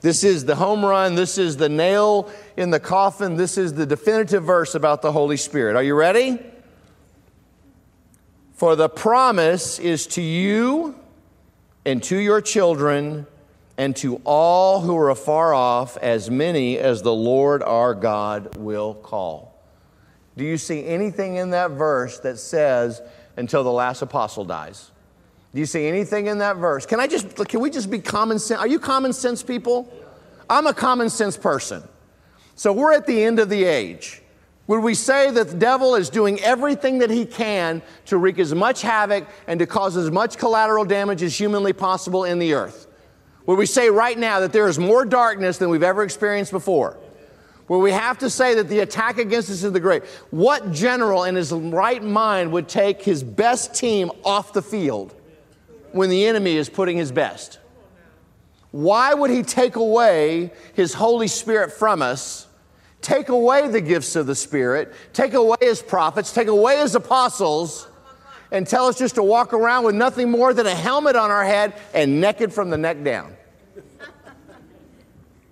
This 0.00 0.22
is 0.22 0.44
the 0.44 0.54
home 0.54 0.84
run. 0.84 1.16
This 1.16 1.38
is 1.38 1.56
the 1.56 1.68
nail 1.68 2.30
in 2.56 2.70
the 2.70 2.78
coffin. 2.78 3.36
This 3.36 3.58
is 3.58 3.72
the 3.72 3.84
definitive 3.84 4.44
verse 4.44 4.76
about 4.76 5.02
the 5.02 5.10
Holy 5.10 5.36
Spirit. 5.36 5.74
Are 5.74 5.82
you 5.82 5.96
ready? 5.96 6.38
For 8.52 8.76
the 8.76 8.88
promise 8.88 9.80
is 9.80 10.06
to 10.08 10.22
you 10.22 10.94
and 11.84 12.02
to 12.04 12.16
your 12.16 12.40
children 12.40 13.26
and 13.76 13.94
to 13.96 14.20
all 14.24 14.80
who 14.80 14.96
are 14.96 15.10
afar 15.10 15.52
off, 15.52 15.96
as 15.96 16.30
many 16.30 16.78
as 16.78 17.02
the 17.02 17.12
Lord 17.12 17.62
our 17.62 17.94
God 17.94 18.56
will 18.56 18.94
call. 18.94 19.60
Do 20.36 20.44
you 20.44 20.58
see 20.58 20.84
anything 20.86 21.36
in 21.36 21.50
that 21.50 21.72
verse 21.72 22.18
that 22.20 22.38
says, 22.38 23.02
until 23.36 23.64
the 23.64 23.72
last 23.72 24.02
apostle 24.02 24.44
dies? 24.44 24.90
Do 25.52 25.60
you 25.60 25.66
see 25.66 25.86
anything 25.86 26.26
in 26.26 26.38
that 26.38 26.56
verse? 26.56 26.86
Can 26.86 26.98
I 26.98 27.06
just, 27.06 27.36
can 27.48 27.60
we 27.60 27.70
just 27.70 27.90
be 27.90 28.00
common 28.00 28.38
sense? 28.38 28.60
Are 28.60 28.66
you 28.66 28.78
common 28.78 29.12
sense 29.12 29.42
people? 29.42 29.92
I'm 30.50 30.66
a 30.66 30.74
common 30.74 31.08
sense 31.10 31.36
person. 31.36 31.82
So 32.56 32.72
we're 32.72 32.92
at 32.92 33.06
the 33.06 33.22
end 33.24 33.38
of 33.38 33.48
the 33.48 33.64
age. 33.64 34.20
Would 34.66 34.80
we 34.80 34.94
say 34.94 35.30
that 35.30 35.48
the 35.48 35.56
devil 35.56 35.94
is 35.94 36.08
doing 36.08 36.40
everything 36.40 36.98
that 36.98 37.10
he 37.10 37.26
can 37.26 37.82
to 38.06 38.16
wreak 38.16 38.38
as 38.38 38.54
much 38.54 38.82
havoc 38.82 39.28
and 39.46 39.60
to 39.60 39.66
cause 39.66 39.96
as 39.96 40.10
much 40.10 40.38
collateral 40.38 40.84
damage 40.84 41.22
as 41.22 41.38
humanly 41.38 41.72
possible 41.72 42.24
in 42.24 42.38
the 42.38 42.54
earth? 42.54 42.86
Would 43.46 43.58
we 43.58 43.66
say 43.66 43.90
right 43.90 44.18
now 44.18 44.40
that 44.40 44.52
there 44.52 44.68
is 44.68 44.78
more 44.78 45.04
darkness 45.04 45.58
than 45.58 45.68
we've 45.68 45.82
ever 45.82 46.02
experienced 46.02 46.50
before? 46.50 46.98
where 47.66 47.78
we 47.78 47.92
have 47.92 48.18
to 48.18 48.28
say 48.28 48.54
that 48.54 48.68
the 48.68 48.80
attack 48.80 49.18
against 49.18 49.50
us 49.50 49.62
is 49.62 49.72
the 49.72 49.80
great. 49.80 50.04
What 50.30 50.72
general 50.72 51.24
in 51.24 51.34
his 51.34 51.52
right 51.52 52.02
mind 52.02 52.52
would 52.52 52.68
take 52.68 53.02
his 53.02 53.22
best 53.22 53.74
team 53.74 54.10
off 54.24 54.52
the 54.52 54.62
field 54.62 55.14
when 55.92 56.10
the 56.10 56.26
enemy 56.26 56.56
is 56.56 56.68
putting 56.68 56.96
his 56.96 57.10
best? 57.10 57.58
Why 58.70 59.14
would 59.14 59.30
he 59.30 59.42
take 59.42 59.76
away 59.76 60.52
his 60.74 60.92
Holy 60.92 61.28
Spirit 61.28 61.72
from 61.72 62.02
us, 62.02 62.48
take 63.00 63.28
away 63.28 63.68
the 63.68 63.80
gifts 63.80 64.16
of 64.16 64.26
the 64.26 64.34
Spirit, 64.34 64.92
take 65.12 65.32
away 65.32 65.56
his 65.60 65.80
prophets, 65.80 66.32
take 66.32 66.48
away 66.48 66.78
his 66.78 66.94
apostles, 66.94 67.86
and 68.54 68.66
tell 68.68 68.86
us 68.86 68.96
just 68.96 69.16
to 69.16 69.22
walk 69.22 69.52
around 69.52 69.84
with 69.84 69.96
nothing 69.96 70.30
more 70.30 70.54
than 70.54 70.64
a 70.64 70.74
helmet 70.74 71.16
on 71.16 71.32
our 71.32 71.44
head 71.44 71.74
and 71.92 72.20
naked 72.20 72.52
from 72.52 72.70
the 72.70 72.78
neck 72.78 73.02
down? 73.02 73.36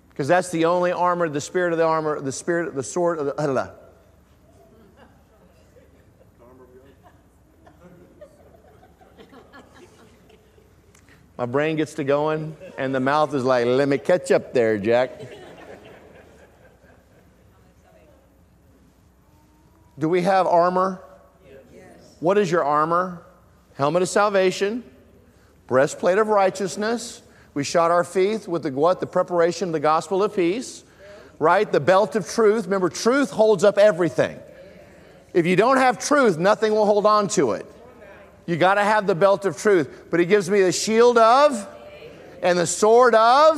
Because 0.09 0.27
that's 0.27 0.49
the 0.51 0.65
only 0.65 0.91
armor, 0.91 1.27
the 1.27 1.41
spirit 1.41 1.73
of 1.73 1.79
the 1.79 1.85
armor, 1.85 2.21
the 2.21 2.31
spirit, 2.31 2.67
of 2.67 2.75
the 2.75 2.83
sword 2.83 3.17
of 3.17 3.25
the. 3.25 3.33
My 11.37 11.47
brain 11.47 11.77
gets 11.77 11.95
to 11.95 12.03
going, 12.03 12.55
and 12.77 12.93
the 12.93 12.99
mouth 12.99 13.33
is 13.33 13.43
like, 13.43 13.65
let 13.65 13.87
me 13.87 13.97
catch 13.97 14.29
up 14.29 14.53
there, 14.53 14.77
Jack. 14.77 15.19
Do 19.97 20.07
we 20.07 20.21
have 20.21 20.45
armor? 20.45 21.01
What 22.23 22.37
is 22.37 22.49
your 22.49 22.63
armor? 22.63 23.21
Helmet 23.73 24.01
of 24.01 24.07
salvation, 24.07 24.81
breastplate 25.67 26.17
of 26.17 26.29
righteousness, 26.29 27.21
we 27.53 27.65
shot 27.65 27.91
our 27.91 28.05
feet 28.05 28.47
with 28.47 28.63
the 28.63 28.71
what? 28.71 29.01
The 29.01 29.07
preparation 29.07 29.67
of 29.67 29.73
the 29.73 29.81
gospel 29.81 30.23
of 30.23 30.33
peace, 30.33 30.85
right? 31.37 31.69
The 31.69 31.81
belt 31.81 32.15
of 32.15 32.25
truth. 32.25 32.63
Remember, 32.63 32.87
truth 32.87 33.29
holds 33.29 33.65
up 33.65 33.77
everything. 33.77 34.39
If 35.33 35.45
you 35.45 35.57
don't 35.57 35.75
have 35.75 35.99
truth, 35.99 36.37
nothing 36.37 36.71
will 36.71 36.85
hold 36.85 37.05
on 37.05 37.27
to 37.29 37.51
it. 37.51 37.65
You 38.45 38.55
got 38.55 38.75
to 38.75 38.85
have 38.85 39.05
the 39.05 39.15
belt 39.15 39.43
of 39.43 39.57
truth. 39.57 40.05
But 40.09 40.21
he 40.21 40.25
gives 40.25 40.49
me 40.49 40.61
the 40.61 40.71
shield 40.71 41.17
of 41.17 41.67
and 42.41 42.57
the 42.57 42.67
sword 42.67 43.15
of. 43.15 43.57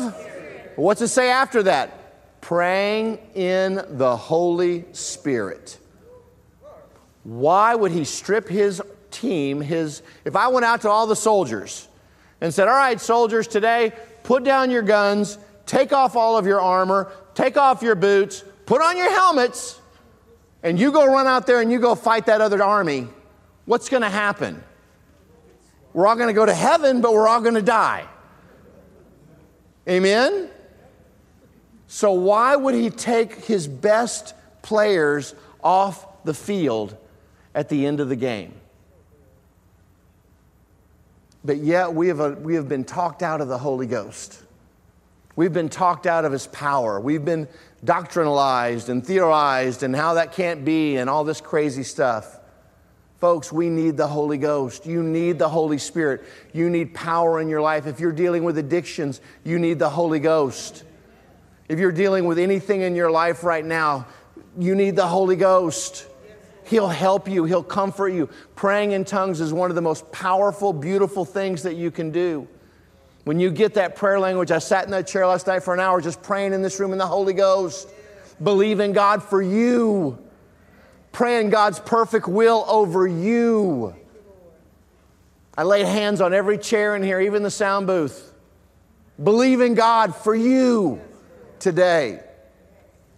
What's 0.76 1.02
it 1.02 1.10
say 1.10 1.30
after 1.30 1.62
that? 1.64 2.42
Praying 2.42 3.20
in 3.36 3.80
the 3.90 4.18
Holy 4.18 4.86
Spirit. 4.92 5.78
Why 7.26 7.74
would 7.74 7.92
he 7.92 8.04
strip 8.06 8.48
his 8.48 8.84
team, 9.10 9.60
his, 9.60 10.04
if 10.26 10.36
I 10.36 10.48
went 10.50 10.64
out 10.64 10.82
to 10.82 10.90
all 10.92 11.08
the 11.08 11.16
soldiers, 11.16 11.88
and 12.40 12.54
said, 12.54 12.68
All 12.68 12.76
right, 12.76 13.02
soldiers, 13.02 13.48
today, 13.48 13.94
put 14.22 14.44
down 14.44 14.70
your 14.70 14.84
guns, 14.84 15.40
take 15.66 15.92
off 15.92 16.16
all 16.16 16.38
of 16.38 16.46
your 16.46 16.62
armor, 16.62 17.12
take 17.34 17.58
off 17.58 17.82
your 17.82 17.96
boots, 17.96 18.44
put 18.68 18.80
on 18.80 18.96
your 18.96 19.10
helmets, 19.10 19.80
and 20.62 20.80
you 20.80 20.92
go 20.92 21.04
run 21.08 21.26
out 21.26 21.48
there 21.48 21.62
and 21.62 21.72
you 21.72 21.80
go 21.80 21.96
fight 21.96 22.28
that 22.28 22.42
other 22.42 22.64
army. 22.64 23.08
What's 23.66 23.90
going 23.90 24.04
to 24.04 24.10
happen? 24.10 24.64
We're 25.94 26.06
all 26.06 26.16
going 26.16 26.28
to 26.28 26.34
go 26.34 26.46
to 26.46 26.54
heaven, 26.54 27.02
but 27.02 27.12
we're 27.12 27.28
all 27.28 27.42
going 27.42 27.56
to 27.56 27.62
die. 27.64 28.06
Amen? 29.90 30.48
So, 31.88 32.12
why 32.12 32.56
would 32.56 32.76
he 32.76 32.92
take 32.92 33.46
his 33.46 33.68
best 33.68 34.36
players 34.62 35.34
off 35.64 36.24
the 36.24 36.34
field 36.36 36.96
at 37.56 37.70
the 37.70 37.88
end 37.88 38.00
of 38.00 38.10
the 38.10 38.16
game? 38.16 38.54
but 41.46 41.58
yet 41.58 41.94
we 41.94 42.08
have, 42.08 42.20
a, 42.20 42.32
we 42.32 42.56
have 42.56 42.68
been 42.68 42.84
talked 42.84 43.22
out 43.22 43.40
of 43.40 43.48
the 43.48 43.58
Holy 43.58 43.86
Ghost. 43.86 44.42
We've 45.36 45.54
been 45.54 45.70
talked 45.70 46.08
out 46.08 46.26
of 46.26 46.32
His 46.32 46.48
power. 46.48 47.00
We've 47.00 47.24
been 47.24 47.48
doctrinalized 47.86 48.90
and 48.90 49.06
theorized 49.06 49.84
and 49.84 49.96
how 49.96 50.16
that 50.16 50.32
can't 50.32 50.66
be 50.66 50.98
and 50.98 51.10
all 51.10 51.24
this 51.24 51.42
crazy 51.42 51.84
stuff. 51.84 52.40
Folks, 53.20 53.52
we 53.52 53.70
need 53.70 53.96
the 53.96 54.08
Holy 54.08 54.38
Ghost. 54.38 54.86
You 54.86 55.04
need 55.04 55.38
the 55.38 55.48
Holy 55.48 55.78
Spirit. 55.78 56.24
You 56.52 56.70
need 56.70 56.94
power 56.94 57.40
in 57.40 57.48
your 57.48 57.62
life. 57.62 57.86
If 57.86 58.00
you're 58.00 58.12
dealing 58.12 58.44
with 58.44 58.58
addictions, 58.58 59.22
you 59.44 59.60
need 59.60 59.78
the 59.78 59.90
Holy 59.90 60.20
Ghost. 60.20 60.84
If 61.70 61.80
you're 61.80 61.92
dealing 61.92 62.26
with 62.26 62.40
anything 62.40 62.82
in 62.82 62.96
your 62.96 63.12
life 63.12 63.44
right 63.44 63.66
now, 63.66 64.08
you 64.58 64.74
need 64.74 64.96
the 64.96 65.08
Holy 65.08 65.36
Ghost. 65.36 66.08
He'll 66.66 66.88
help 66.88 67.30
you, 67.30 67.46
He'll 67.46 67.64
comfort 67.64 68.10
you. 68.10 68.28
Praying 68.56 68.92
in 68.92 69.06
tongues 69.06 69.40
is 69.40 69.54
one 69.54 69.70
of 69.70 69.76
the 69.76 69.82
most 69.82 70.12
powerful, 70.12 70.74
beautiful 70.74 71.24
things 71.24 71.64
that 71.64 71.76
you 71.76 71.92
can 71.92 72.12
do. 72.12 72.48
When 73.24 73.40
you 73.40 73.52
get 73.52 73.76
that 73.76 73.96
prayer 73.96 74.20
language, 74.20 74.52
I 74.52 74.60
sat 74.60 74.86
in 74.86 74.92
that 74.92 75.08
chair 75.08 75.26
last 75.26 75.48
night 75.48 75.64
for 75.64 75.74
an 75.74 75.80
hour 75.80 76.02
just 76.02 76.22
praying 76.22 76.54
in 76.54 76.62
this 76.62 76.80
room 76.80 76.92
in 76.92 76.98
the 76.98 77.08
Holy 77.08 77.34
Ghost, 77.34 77.90
believing 78.42 78.94
God 78.94 79.24
for 79.24 79.42
you, 79.42 80.18
praying 81.12 81.50
God's 81.50 81.80
perfect 81.80 82.28
will 82.28 82.66
over 82.68 83.08
you. 83.08 83.96
I 85.58 85.64
laid 85.64 85.86
hands 85.86 86.20
on 86.20 86.34
every 86.34 86.58
chair 86.58 86.96
in 86.96 87.04
here, 87.04 87.20
even 87.20 87.42
the 87.42 87.52
sound 87.52 87.88
booth, 87.88 88.34
believing 89.24 89.74
God 89.74 90.16
for 90.16 90.36
you 90.36 91.00
today. 91.60 92.22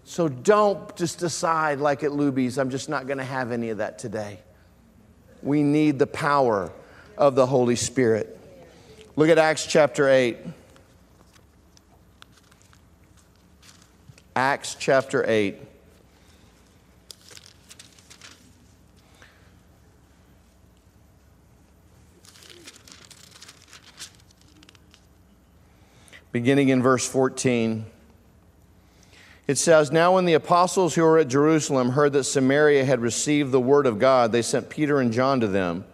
So 0.08 0.30
don't 0.30 0.96
just 0.96 1.20
decide 1.20 1.82
like 1.82 2.02
at 2.02 2.12
Luby's, 2.12 2.58
I'm 2.58 2.70
just 2.70 2.88
not 2.88 3.08
going 3.08 3.18
to 3.18 3.26
have 3.26 3.52
any 3.52 3.72
of 3.72 3.80
that 3.80 4.00
today. 4.00 4.40
We 5.44 5.64
need 5.64 6.00
the 6.00 6.08
power 6.08 6.72
of 7.18 7.36
the 7.36 7.46
Holy 7.46 7.76
Spirit. 7.76 8.40
Look 9.18 9.28
at 9.28 9.38
Acts 9.38 9.66
chapter 9.66 10.08
8. 10.08 10.38
Acts 14.34 14.78
chapter 14.80 15.26
8. 15.30 15.58
Beginning 26.32 26.70
in 26.70 26.82
verse 26.82 27.06
14. 27.06 27.86
It 29.48 29.58
says, 29.58 29.92
Now 29.92 30.16
when 30.16 30.26
the 30.26 30.34
apostles 30.34 30.96
who 30.96 31.04
were 31.04 31.20
at 31.20 31.30
Jerusalem 31.30 31.92
heard 31.92 32.14
that 32.14 32.26
Samaria 32.26 32.84
had 32.84 33.00
received 33.00 33.52
the 33.52 33.60
word 33.60 33.86
of 33.86 33.98
God, 33.98 34.32
they 34.32 34.42
sent 34.42 34.70
Peter 34.70 35.00
and 35.00 35.12
John 35.12 35.40
to 35.40 35.48
them 35.48 35.86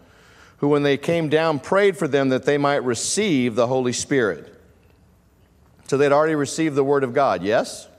who, 0.63 0.69
when 0.69 0.83
they 0.83 0.95
came 0.95 1.27
down, 1.27 1.59
prayed 1.59 1.97
for 1.97 2.07
them 2.07 2.29
that 2.29 2.45
they 2.45 2.57
might 2.57 2.85
receive 2.85 3.53
the 3.53 3.67
Holy 3.67 3.91
Spirit. 3.91 4.49
So 5.89 5.97
they'd 5.97 6.13
already 6.13 6.35
received 6.35 6.75
the 6.75 6.85
Word 6.85 7.03
of 7.03 7.13
God, 7.13 7.43
yes? 7.43 7.89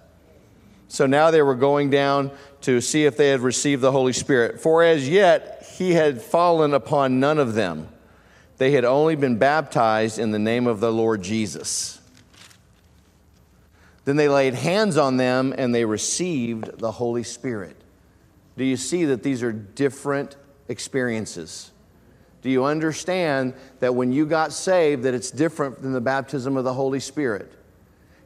So 0.89 1.05
now 1.05 1.31
they 1.31 1.43
were 1.43 1.57
going 1.57 1.91
down 1.91 2.31
to 2.63 2.81
see 2.81 3.05
if 3.05 3.19
they 3.19 3.29
had 3.29 3.41
received 3.41 3.83
the 3.83 3.93
Holy 3.93 4.15
Spirit. 4.15 4.63
For 4.63 4.83
as 4.83 5.07
yet 5.07 5.69
he 5.77 5.93
had 5.93 6.23
fallen 6.23 6.73
upon 6.73 7.21
none 7.21 7.39
of 7.39 7.53
them, 7.53 7.89
they 8.57 8.71
had 8.71 8.87
only 8.87 9.15
been 9.15 9.37
baptized 9.37 10.19
in 10.19 10.31
the 10.31 10.39
name 10.39 10.67
of 10.67 10.81
the 10.81 10.91
Lord 10.91 11.21
Jesus. 11.21 11.94
Then 14.05 14.17
they 14.17 14.29
laid 14.29 14.55
hands 14.55 14.97
on 14.97 15.17
them 15.17 15.55
and 15.57 15.75
they 15.75 15.85
received 15.85 16.79
the 16.79 16.93
Holy 16.93 17.23
Spirit. 17.23 17.77
Do 18.57 18.65
you 18.65 18.77
see 18.77 19.07
that 19.07 19.23
these 19.23 19.43
are 19.43 19.53
different 19.53 20.37
experiences? 20.69 21.73
Do 22.43 22.51
you 22.51 22.65
understand 22.65 23.55
that 23.81 23.95
when 23.95 24.13
you 24.13 24.27
got 24.27 24.53
saved 24.53 25.05
that 25.05 25.15
it's 25.15 25.31
different 25.31 25.81
than 25.81 25.93
the 25.93 26.01
baptism 26.01 26.57
of 26.57 26.65
the 26.65 26.75
Holy 26.75 27.01
Spirit? 27.01 27.51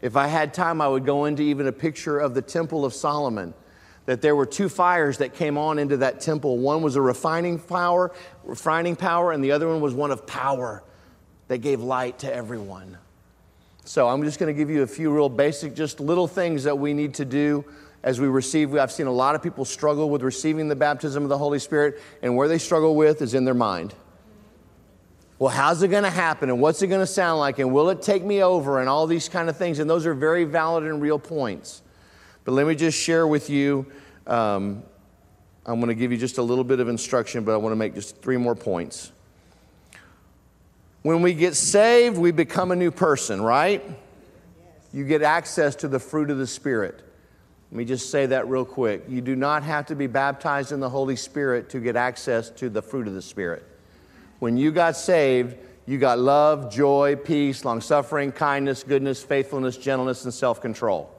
If 0.03 0.17
I 0.17 0.27
had 0.27 0.53
time, 0.53 0.81
I 0.81 0.89
would 0.89 1.05
go 1.05 1.25
into 1.25 1.43
even 1.43 1.69
a 1.69 1.73
picture 1.73 2.19
of 2.19 2.35
the 2.35 2.43
Temple 2.43 2.85
of 2.85 2.93
Solomon. 2.93 3.55
That 4.07 4.23
there 4.23 4.35
were 4.35 4.47
two 4.47 4.69
fires 4.69 5.19
that 5.19 5.35
came 5.35 5.59
on 5.59 5.79
into 5.79 5.99
that 5.99 6.21
temple. 6.21 6.57
One 6.59 6.83
was 6.83 6.97
a 6.97 7.01
refining 7.03 7.59
power, 7.59 8.11
refining 8.43 8.97
power, 8.97 9.33
and 9.33 9.45
the 9.45 9.53
other 9.53 9.69
one 9.69 9.83
was 9.83 9.93
one 9.93 10.11
of 10.11 10.27
power 10.27 10.83
that 11.49 11.59
gave 11.59 11.81
light 11.81 12.19
to 12.21 12.35
everyone. 12.35 12.97
So 13.89 14.07
I'm 14.07 14.23
just 14.23 14.39
going 14.39 14.55
to 14.55 14.59
give 14.59 14.69
you 14.69 14.83
a 14.83 14.87
few 14.87 15.11
real 15.11 15.31
basic, 15.31 15.75
just 15.75 15.99
little 15.99 16.29
things 16.29 16.65
that 16.65 16.79
we 16.79 16.93
need 16.93 17.15
to 17.15 17.25
do 17.25 17.65
as 18.03 18.21
we 18.21 18.27
receive. 18.29 18.77
I've 18.77 18.93
seen 18.93 19.07
a 19.07 19.13
lot 19.13 19.35
of 19.35 19.43
people 19.43 19.65
struggle 19.65 20.11
with 20.11 20.21
receiving 20.21 20.69
the 20.69 20.77
baptism 20.77 21.23
of 21.23 21.31
the 21.31 21.39
Holy 21.39 21.59
Spirit, 21.59 21.99
and 22.21 22.37
where 22.37 22.49
they 22.49 22.59
struggle 22.59 22.95
with 22.95 23.23
is 23.23 23.33
in 23.33 23.47
their 23.47 23.55
mind 23.55 23.95
well, 25.39 25.51
how's 25.51 25.83
it 25.85 25.89
going 25.89 26.03
to 26.03 26.11
happen? 26.11 26.51
And 26.51 26.61
what's 26.61 26.83
it 26.83 26.89
going 26.89 27.01
to 27.01 27.07
sound 27.07 27.39
like? 27.39 27.61
And 27.61 27.73
will 27.73 27.91
it 27.91 28.03
take 28.03 28.25
me 28.25 28.43
over? 28.43 28.81
And 28.81 28.89
all 28.89 29.07
these 29.07 29.29
kind 29.29 29.49
of 29.49 29.57
things. 29.57 29.79
And 29.79 29.89
those 29.89 30.05
are 30.05 30.13
very 30.13 30.43
valid 30.43 30.83
and 30.83 31.01
real 31.01 31.19
points. 31.19 31.81
But 32.45 32.53
let 32.53 32.67
me 32.67 32.75
just 32.75 32.99
share 32.99 33.25
with 33.25 33.49
you. 33.49 33.87
Um, 34.27 34.83
I'm 35.65 35.79
going 35.79 35.89
to 35.91 35.95
give 35.95 36.11
you 36.11 36.19
just 36.19 36.39
a 36.39 36.43
little 36.43 36.65
bit 36.65 36.81
of 36.81 36.89
instruction, 36.89 37.45
but 37.45 37.53
I 37.53 37.57
want 37.57 37.71
to 37.71 37.77
make 37.77 37.95
just 37.95 38.21
three 38.21 38.37
more 38.37 38.57
points. 38.57 39.13
When 41.03 41.23
we 41.23 41.33
get 41.35 41.55
saved, 41.55 42.19
we 42.19 42.33
become 42.33 42.71
a 42.71 42.77
new 42.77 42.91
person, 42.91 43.41
right? 43.41 43.85
You 44.93 45.05
get 45.05 45.23
access 45.23 45.77
to 45.77 45.89
the 45.89 46.01
fruit 46.01 46.31
of 46.31 46.39
the 46.39 46.47
Spirit. 46.47 47.03
Let 47.71 47.79
me 47.79 47.85
just 47.85 48.11
say 48.11 48.27
that 48.27 48.49
real 48.49 48.65
quick. 48.65 49.05
You 49.09 49.21
do 49.21 49.37
not 49.37 49.63
have 49.63 49.87
to 49.87 49.95
be 49.95 50.07
baptized 50.07 50.73
in 50.73 50.81
the 50.81 50.89
Holy 50.89 51.17
Spirit 51.17 51.69
to 51.71 51.81
get 51.81 51.97
access 51.97 52.51
to 52.51 52.71
the 52.71 52.83
fruit 52.83 53.07
of 53.07 53.15
the 53.15 53.23
Spirit. 53.23 53.65
When 54.39 54.57
you 54.57 54.73
got 54.73 54.97
saved, 54.97 55.57
you 55.87 55.99
got 55.99 56.19
love, 56.19 56.73
joy, 56.73 57.17
peace, 57.17 57.65
long 57.65 57.81
suffering, 57.81 58.33
kindness, 58.33 58.83
goodness, 58.83 59.23
faithfulness, 59.23 59.77
gentleness, 59.77 60.25
and 60.25 60.33
self 60.33 60.61
control. 60.61 61.15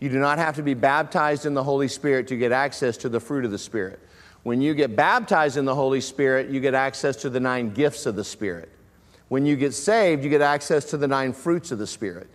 You 0.00 0.08
do 0.08 0.18
not 0.18 0.38
have 0.38 0.56
to 0.56 0.62
be 0.62 0.74
baptized 0.74 1.46
in 1.46 1.54
the 1.54 1.64
Holy 1.64 1.88
Spirit 1.88 2.28
to 2.28 2.36
get 2.36 2.52
access 2.52 2.96
to 2.98 3.08
the 3.08 3.20
fruit 3.20 3.44
of 3.44 3.50
the 3.50 3.58
Spirit. 3.58 4.00
When 4.42 4.60
you 4.60 4.74
get 4.74 4.94
baptized 4.94 5.56
in 5.56 5.64
the 5.64 5.74
Holy 5.74 6.00
Spirit, 6.00 6.48
you 6.48 6.60
get 6.60 6.74
access 6.74 7.16
to 7.16 7.30
the 7.30 7.40
nine 7.40 7.70
gifts 7.70 8.06
of 8.06 8.14
the 8.14 8.24
Spirit. 8.24 8.70
When 9.28 9.44
you 9.44 9.56
get 9.56 9.74
saved, 9.74 10.24
you 10.24 10.30
get 10.30 10.40
access 10.40 10.84
to 10.86 10.96
the 10.96 11.08
nine 11.08 11.32
fruits 11.32 11.70
of 11.70 11.78
the 11.78 11.86
Spirit. 11.86 12.28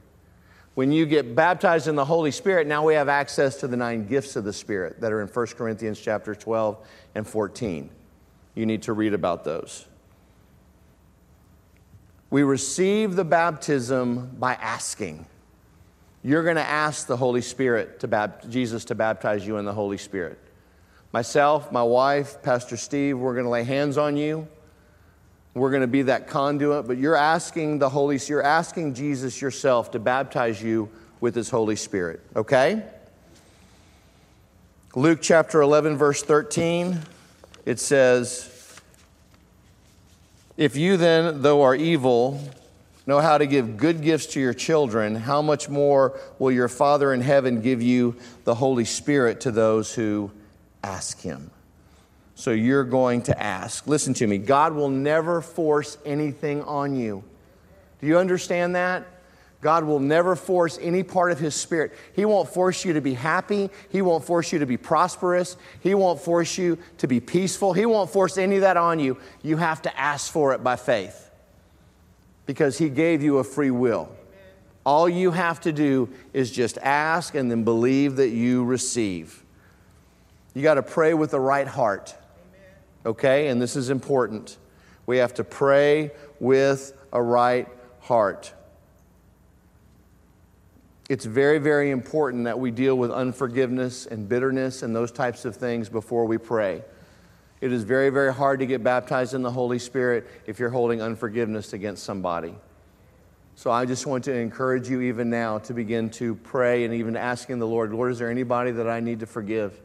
When 0.75 0.91
you 0.91 1.05
get 1.05 1.35
baptized 1.35 1.87
in 1.87 1.95
the 1.95 2.05
Holy 2.05 2.31
Spirit, 2.31 2.65
now 2.65 2.83
we 2.83 2.95
have 2.95 3.07
access 3.07 3.57
to 3.57 3.67
the 3.67 3.77
nine 3.77 4.07
gifts 4.07 4.35
of 4.35 4.43
the 4.43 4.53
Spirit 4.53 5.01
that 5.01 5.11
are 5.11 5.21
in 5.21 5.27
1 5.27 5.47
Corinthians 5.47 5.99
chapter 5.99 6.33
12 6.33 6.77
and 7.15 7.27
14. 7.27 7.89
You 8.55 8.65
need 8.65 8.83
to 8.83 8.93
read 8.93 9.13
about 9.13 9.43
those. 9.43 9.85
We 12.31 12.41
receive 12.41 13.15
the 13.15 13.23
baptism 13.23 14.35
by 14.39 14.55
asking. 14.55 15.27
You're 16.23 16.43
going 16.43 16.55
to 16.55 16.61
ask 16.61 17.05
the 17.05 17.17
Holy 17.17 17.41
Spirit 17.41 17.99
to 17.99 18.07
bap- 18.07 18.49
Jesus 18.49 18.85
to 18.85 18.95
baptize 18.95 19.45
you 19.45 19.57
in 19.57 19.65
the 19.65 19.73
Holy 19.73 19.99
Spirit. 19.99 20.39
Myself, 21.11 21.71
my 21.71 21.83
wife, 21.83 22.41
Pastor 22.41 22.77
Steve, 22.77 23.19
we're 23.19 23.33
going 23.33 23.45
to 23.45 23.51
lay 23.51 23.63
hands 23.63 23.99
on 23.99 24.17
you. 24.17 24.47
We're 25.53 25.69
going 25.69 25.81
to 25.81 25.87
be 25.87 26.03
that 26.03 26.27
conduit, 26.27 26.87
but 26.87 26.97
you're 26.97 27.15
asking 27.15 27.79
the 27.79 27.89
Holy 27.89 28.19
you're 28.27 28.43
asking 28.43 28.95
Jesus 28.95 29.41
yourself 29.41 29.91
to 29.91 29.99
baptize 29.99 30.61
you 30.61 30.89
with 31.19 31.35
his 31.35 31.49
Holy 31.49 31.75
Spirit, 31.75 32.21
okay? 32.35 32.83
Luke 34.95 35.19
chapter 35.21 35.61
11 35.61 35.97
verse 35.97 36.21
13 36.21 36.99
it 37.65 37.79
says 37.79 38.53
if 40.55 40.75
you 40.75 40.97
then, 40.97 41.41
though 41.41 41.63
are 41.63 41.73
evil, 41.73 42.39
know 43.07 43.19
how 43.19 43.39
to 43.39 43.47
give 43.47 43.75
good 43.75 44.03
gifts 44.03 44.27
to 44.27 44.39
your 44.39 44.53
children, 44.53 45.15
how 45.15 45.41
much 45.41 45.67
more 45.67 46.19
will 46.37 46.51
your 46.51 46.67
Father 46.67 47.11
in 47.11 47.21
heaven 47.21 47.61
give 47.61 47.81
you 47.81 48.15
the 48.43 48.53
Holy 48.53 48.85
Spirit 48.85 49.41
to 49.41 49.51
those 49.51 49.95
who 49.95 50.31
ask 50.83 51.21
him? 51.21 51.49
So 52.35 52.51
you're 52.51 52.83
going 52.83 53.21
to 53.23 53.41
ask. 53.41 53.87
Listen 53.87 54.13
to 54.15 54.27
me 54.27 54.37
God 54.37 54.73
will 54.73 54.89
never 54.89 55.41
force 55.41 55.97
anything 56.05 56.61
on 56.63 56.95
you. 56.95 57.23
Do 58.01 58.07
you 58.07 58.17
understand 58.17 58.75
that? 58.75 59.05
God 59.61 59.85
will 59.85 59.99
never 59.99 60.35
force 60.35 60.77
any 60.81 61.03
part 61.03 61.31
of 61.31 61.39
His 61.39 61.55
Spirit. 61.55 61.93
He 62.13 62.25
won't 62.25 62.49
force 62.49 62.83
you 62.83 62.93
to 62.93 63.01
be 63.01 63.13
happy. 63.13 63.69
He 63.89 64.01
won't 64.01 64.25
force 64.25 64.51
you 64.51 64.59
to 64.59 64.65
be 64.65 64.75
prosperous. 64.75 65.55
He 65.79 65.95
won't 65.95 66.19
force 66.19 66.57
you 66.57 66.77
to 66.97 67.07
be 67.07 67.21
peaceful. 67.21 67.71
He 67.71 67.85
won't 67.85 68.09
force 68.09 68.37
any 68.37 68.55
of 68.55 68.61
that 68.61 68.75
on 68.75 68.99
you. 68.99 69.17
You 69.41 69.55
have 69.55 69.81
to 69.83 69.99
ask 69.99 70.29
for 70.29 70.53
it 70.53 70.63
by 70.65 70.75
faith 70.75 71.31
because 72.45 72.77
He 72.77 72.89
gave 72.89 73.23
you 73.23 73.37
a 73.37 73.43
free 73.43 73.71
will. 73.71 74.09
All 74.85 75.07
you 75.07 75.31
have 75.31 75.61
to 75.61 75.71
do 75.71 76.09
is 76.33 76.51
just 76.51 76.77
ask 76.79 77.33
and 77.33 77.49
then 77.49 77.63
believe 77.63 78.17
that 78.17 78.29
you 78.29 78.65
receive. 78.65 79.43
You 80.53 80.61
got 80.61 80.73
to 80.73 80.83
pray 80.83 81.13
with 81.13 81.31
the 81.31 81.39
right 81.39 81.67
heart. 81.67 82.15
Okay? 83.05 83.47
And 83.47 83.61
this 83.61 83.75
is 83.75 83.89
important. 83.89 84.57
We 85.05 85.17
have 85.17 85.33
to 85.35 85.43
pray 85.43 86.11
with 86.39 86.93
a 87.11 87.21
right 87.21 87.67
heart 88.01 88.53
it's 91.09 91.25
very, 91.25 91.59
very 91.59 91.91
important 91.91 92.45
that 92.45 92.59
we 92.59 92.71
deal 92.71 92.97
with 92.97 93.11
unforgiveness 93.11 94.05
and 94.05 94.27
bitterness 94.27 94.83
and 94.83 94.95
those 94.95 95.11
types 95.11 95.43
of 95.45 95.55
things 95.55 95.89
before 95.89 96.25
we 96.25 96.37
pray. 96.37 96.81
It 97.59 97.71
is 97.71 97.83
very, 97.83 98.09
very 98.09 98.33
hard 98.33 98.59
to 98.59 98.65
get 98.65 98.83
baptized 98.83 99.33
in 99.33 99.41
the 99.41 99.51
Holy 99.51 99.79
Spirit 99.79 100.27
if 100.45 100.59
you're 100.59 100.69
holding 100.69 101.01
unforgiveness 101.01 101.73
against 101.73 102.03
somebody. 102.03 102.55
So 103.55 103.69
I 103.69 103.85
just 103.85 104.07
want 104.07 104.23
to 104.23 104.33
encourage 104.33 104.89
you 104.89 105.01
even 105.01 105.29
now 105.29 105.59
to 105.59 105.73
begin 105.73 106.09
to 106.11 106.35
pray 106.35 106.85
and 106.85 106.93
even 106.93 107.15
asking 107.15 107.59
the 107.59 107.67
Lord, 107.67 107.93
Lord, 107.93 108.11
is 108.11 108.19
there 108.19 108.31
anybody 108.31 108.71
that 108.71 108.89
I 108.89 108.99
need 108.99 109.19
to 109.19 109.25
forgive? 109.25 109.79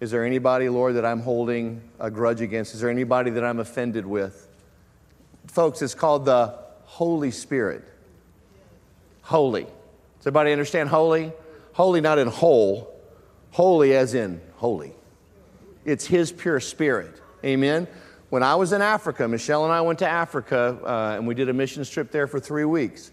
Is 0.00 0.10
there 0.10 0.24
anybody, 0.24 0.70
Lord, 0.70 0.94
that 0.94 1.04
I'm 1.04 1.20
holding 1.20 1.82
a 1.98 2.10
grudge 2.10 2.40
against? 2.40 2.74
Is 2.74 2.80
there 2.80 2.88
anybody 2.88 3.30
that 3.32 3.44
I'm 3.44 3.60
offended 3.60 4.06
with? 4.06 4.48
Folks, 5.46 5.82
it's 5.82 5.94
called 5.94 6.24
the 6.24 6.58
Holy 6.84 7.30
Spirit. 7.30 7.84
Holy. 9.20 9.64
Does 9.64 10.26
everybody 10.26 10.52
understand 10.52 10.88
holy? 10.88 11.32
Holy 11.74 12.00
not 12.00 12.18
in 12.18 12.28
whole, 12.28 12.98
holy 13.50 13.94
as 13.94 14.14
in 14.14 14.40
holy. 14.56 14.92
It's 15.84 16.06
His 16.06 16.32
pure 16.32 16.60
spirit. 16.60 17.20
Amen. 17.44 17.86
When 18.30 18.42
I 18.42 18.54
was 18.54 18.72
in 18.72 18.80
Africa, 18.80 19.28
Michelle 19.28 19.64
and 19.64 19.72
I 19.72 19.82
went 19.82 19.98
to 19.98 20.08
Africa 20.08 20.78
uh, 20.82 21.16
and 21.16 21.26
we 21.26 21.34
did 21.34 21.48
a 21.50 21.52
mission 21.52 21.84
trip 21.84 22.10
there 22.10 22.26
for 22.26 22.40
three 22.40 22.64
weeks. 22.64 23.10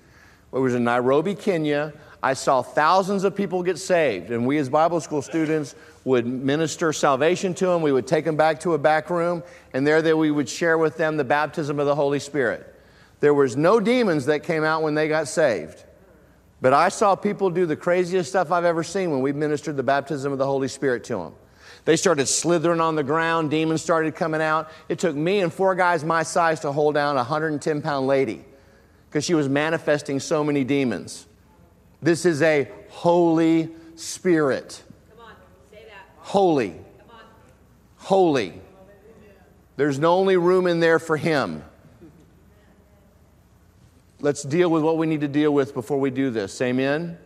It 0.54 0.60
was 0.60 0.74
in 0.74 0.86
Nairobi, 0.86 1.36
Kenya. 1.36 1.94
I 2.22 2.34
saw 2.34 2.62
thousands 2.62 3.24
of 3.24 3.36
people 3.36 3.62
get 3.64 3.78
saved, 3.78 4.32
and 4.32 4.48
we 4.48 4.58
as 4.58 4.70
Bible 4.70 5.00
school 5.00 5.22
students 5.22 5.76
would 6.04 6.26
minister 6.26 6.92
salvation 6.92 7.54
to 7.56 7.68
them. 7.68 7.82
We 7.82 7.92
would 7.92 8.08
take 8.08 8.26
them 8.26 8.36
back 8.36 8.60
to 8.62 8.74
a 8.74 8.78
back 8.78 9.10
room, 9.10 9.44
and 9.74 9.86
there 9.86 10.16
we 10.16 10.32
would 10.32 10.50
share 10.50 10.78
with 10.78 10.98
them 10.98 11.18
the 11.18 11.24
baptism 11.24 11.80
of 11.80 11.86
the 11.86 11.96
Holy 11.96 12.20
Spirit. 12.20 12.74
There 13.20 13.34
was 13.34 13.56
no 13.56 13.80
demons 13.80 14.26
that 14.26 14.44
came 14.44 14.64
out 14.64 14.84
when 14.84 14.96
they 14.96 15.08
got 15.08 15.28
saved. 15.28 15.84
But 16.60 16.74
I 16.74 16.90
saw 16.90 17.16
people 17.16 17.50
do 17.50 17.66
the 17.66 17.76
craziest 17.76 18.30
stuff 18.30 18.52
I've 18.52 18.66
ever 18.66 18.84
seen 18.84 19.12
when 19.12 19.22
we 19.22 19.32
ministered 19.32 19.78
the 19.78 19.84
baptism 19.84 20.32
of 20.32 20.40
the 20.40 20.46
Holy 20.46 20.68
Spirit 20.68 21.04
to 21.06 21.18
them. 21.18 21.34
They 21.86 21.96
started 21.96 22.28
slithering 22.28 22.82
on 22.82 22.96
the 22.96 23.04
ground, 23.04 23.52
demons 23.52 23.82
started 23.82 24.16
coming 24.16 24.42
out. 24.42 24.70
It 24.90 25.00
took 25.00 25.16
me 25.16 25.40
and 25.40 25.54
four 25.54 25.76
guys 25.76 26.04
my 26.04 26.24
size 26.24 26.60
to 26.62 26.72
hold 26.72 26.96
down 26.96 27.16
a 27.16 27.20
110 27.20 27.82
pound 27.82 28.08
lady 28.08 28.44
because 29.10 29.24
she 29.24 29.34
was 29.34 29.48
manifesting 29.48 30.20
so 30.20 30.44
many 30.44 30.64
demons. 30.64 31.28
This 32.02 32.26
is 32.26 32.42
a 32.42 32.70
Holy 32.90 33.70
Spirit. 33.96 34.84
Come 35.10 35.26
on, 35.26 35.34
say 35.72 35.86
that. 35.88 36.08
Holy. 36.20 36.70
Come 36.70 37.10
on. 37.12 37.22
Holy. 37.98 38.62
There's 39.78 40.00
no 40.00 40.16
only 40.16 40.38
room 40.38 40.68
in 40.68 40.80
there 40.80 41.00
for 41.00 41.18
Him. 41.18 41.64
Let's 44.20 44.42
deal 44.42 44.70
with 44.70 44.84
what 44.84 44.98
we 44.98 45.06
need 45.06 45.22
to 45.22 45.28
deal 45.28 45.54
with 45.54 45.74
before 45.74 46.00
we 46.00 46.10
do 46.10 46.32
this. 46.32 46.60
Amen? 46.62 47.18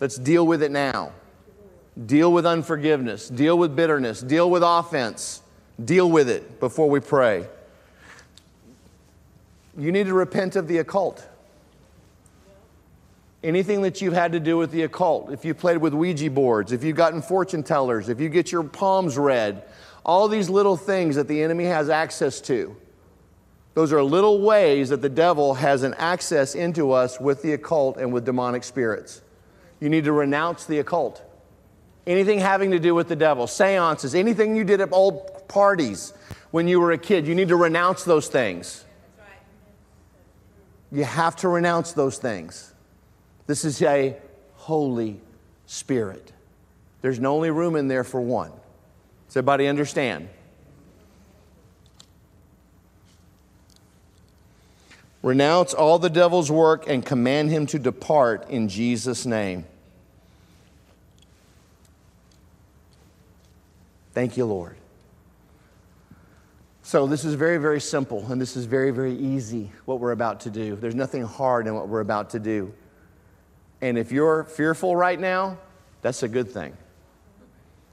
Let's 0.00 0.16
deal 0.16 0.46
with 0.46 0.62
it 0.62 0.70
now. 0.70 1.12
Deal 2.06 2.32
with 2.32 2.44
unforgiveness. 2.44 3.28
Deal 3.28 3.56
with 3.56 3.74
bitterness. 3.74 4.20
Deal 4.20 4.50
with 4.50 4.62
offense. 4.62 5.40
Deal 5.82 6.10
with 6.10 6.28
it 6.28 6.60
before 6.60 6.90
we 6.90 7.00
pray. 7.00 7.46
You 9.78 9.90
need 9.90 10.06
to 10.06 10.14
repent 10.14 10.56
of 10.56 10.68
the 10.68 10.78
occult. 10.78 11.26
Anything 13.44 13.82
that 13.82 14.00
you've 14.00 14.14
had 14.14 14.32
to 14.32 14.40
do 14.40 14.56
with 14.56 14.70
the 14.70 14.84
occult, 14.84 15.30
if 15.30 15.44
you 15.44 15.52
played 15.52 15.76
with 15.76 15.92
Ouija 15.92 16.30
boards, 16.30 16.72
if 16.72 16.82
you've 16.82 16.96
gotten 16.96 17.20
fortune 17.20 17.62
tellers, 17.62 18.08
if 18.08 18.18
you 18.18 18.30
get 18.30 18.50
your 18.50 18.64
palms 18.64 19.18
read, 19.18 19.62
all 20.02 20.28
these 20.28 20.48
little 20.48 20.78
things 20.78 21.16
that 21.16 21.28
the 21.28 21.42
enemy 21.42 21.66
has 21.66 21.90
access 21.90 22.40
to. 22.40 22.74
Those 23.74 23.92
are 23.92 24.02
little 24.02 24.40
ways 24.40 24.88
that 24.88 25.02
the 25.02 25.10
devil 25.10 25.52
has 25.54 25.82
an 25.82 25.92
access 25.98 26.54
into 26.54 26.92
us 26.92 27.20
with 27.20 27.42
the 27.42 27.52
occult 27.52 27.98
and 27.98 28.14
with 28.14 28.24
demonic 28.24 28.64
spirits. 28.64 29.20
You 29.78 29.90
need 29.90 30.04
to 30.04 30.12
renounce 30.12 30.64
the 30.64 30.78
occult. 30.78 31.22
Anything 32.06 32.38
having 32.38 32.70
to 32.70 32.78
do 32.78 32.94
with 32.94 33.08
the 33.08 33.16
devil, 33.16 33.46
seances, 33.46 34.14
anything 34.14 34.56
you 34.56 34.64
did 34.64 34.80
at 34.80 34.90
old 34.90 35.48
parties 35.48 36.14
when 36.50 36.66
you 36.66 36.80
were 36.80 36.92
a 36.92 36.98
kid, 36.98 37.26
you 37.26 37.34
need 37.34 37.48
to 37.48 37.56
renounce 37.56 38.04
those 38.04 38.28
things. 38.28 38.86
You 40.90 41.04
have 41.04 41.36
to 41.36 41.48
renounce 41.48 41.92
those 41.92 42.16
things. 42.16 42.73
This 43.46 43.64
is 43.64 43.80
a 43.82 44.16
Holy 44.54 45.20
Spirit. 45.66 46.32
There's 47.02 47.20
no 47.20 47.34
only 47.34 47.50
room 47.50 47.76
in 47.76 47.88
there 47.88 48.04
for 48.04 48.20
one. 48.20 48.50
Does 49.28 49.36
everybody 49.36 49.66
understand? 49.66 50.28
Renounce 55.22 55.72
all 55.72 55.98
the 55.98 56.10
devil's 56.10 56.50
work 56.50 56.84
and 56.88 57.04
command 57.04 57.50
him 57.50 57.66
to 57.66 57.78
depart 57.78 58.48
in 58.50 58.68
Jesus' 58.68 59.24
name. 59.24 59.64
Thank 64.12 64.36
you, 64.36 64.44
Lord. 64.44 64.76
So, 66.82 67.06
this 67.06 67.24
is 67.24 67.34
very, 67.34 67.56
very 67.56 67.80
simple, 67.80 68.24
and 68.30 68.40
this 68.40 68.56
is 68.56 68.66
very, 68.66 68.90
very 68.90 69.14
easy 69.14 69.72
what 69.86 69.98
we're 69.98 70.12
about 70.12 70.40
to 70.40 70.50
do. 70.50 70.76
There's 70.76 70.94
nothing 70.94 71.24
hard 71.24 71.66
in 71.66 71.74
what 71.74 71.88
we're 71.88 72.00
about 72.00 72.30
to 72.30 72.38
do. 72.38 72.72
And 73.84 73.98
if 73.98 74.10
you're 74.12 74.44
fearful 74.44 74.96
right 74.96 75.20
now, 75.20 75.58
that's 76.00 76.22
a 76.22 76.28
good 76.28 76.50
thing. 76.50 76.74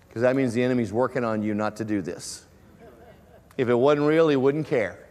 Because 0.08 0.22
that 0.22 0.38
means 0.38 0.54
the 0.54 0.64
enemy's 0.64 0.94
working 0.94 1.26
on 1.26 1.44
you 1.44 1.54
not 1.54 1.76
to 1.76 1.86
do 1.86 2.02
this. 2.02 2.46
If 3.58 3.68
it 3.68 3.76
wasn't 3.76 4.08
real, 4.08 4.30
he 4.30 4.38
wouldn't 4.38 4.68
care. 4.68 5.06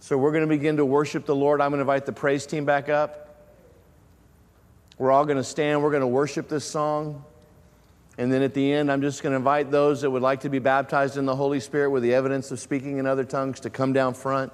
So 0.00 0.18
we're 0.18 0.32
going 0.32 0.42
to 0.42 0.48
begin 0.48 0.78
to 0.78 0.84
worship 0.84 1.26
the 1.26 1.36
Lord. 1.36 1.60
I'm 1.60 1.70
going 1.70 1.78
to 1.78 1.82
invite 1.82 2.06
the 2.06 2.12
praise 2.12 2.44
team 2.44 2.64
back 2.64 2.88
up. 2.88 3.44
We're 4.98 5.12
all 5.12 5.24
going 5.24 5.36
to 5.36 5.44
stand. 5.44 5.80
We're 5.80 5.90
going 5.90 6.00
to 6.00 6.08
worship 6.08 6.48
this 6.48 6.64
song. 6.64 7.24
And 8.18 8.32
then 8.32 8.42
at 8.42 8.52
the 8.52 8.72
end, 8.72 8.90
I'm 8.90 9.00
just 9.00 9.22
going 9.22 9.30
to 9.30 9.36
invite 9.36 9.70
those 9.70 10.00
that 10.00 10.10
would 10.10 10.22
like 10.22 10.40
to 10.40 10.48
be 10.48 10.58
baptized 10.58 11.16
in 11.16 11.24
the 11.24 11.36
Holy 11.36 11.60
Spirit 11.60 11.90
with 11.90 12.02
the 12.02 12.14
evidence 12.14 12.50
of 12.50 12.58
speaking 12.58 12.98
in 12.98 13.06
other 13.06 13.22
tongues 13.22 13.60
to 13.60 13.70
come 13.70 13.92
down 13.92 14.14
front. 14.14 14.52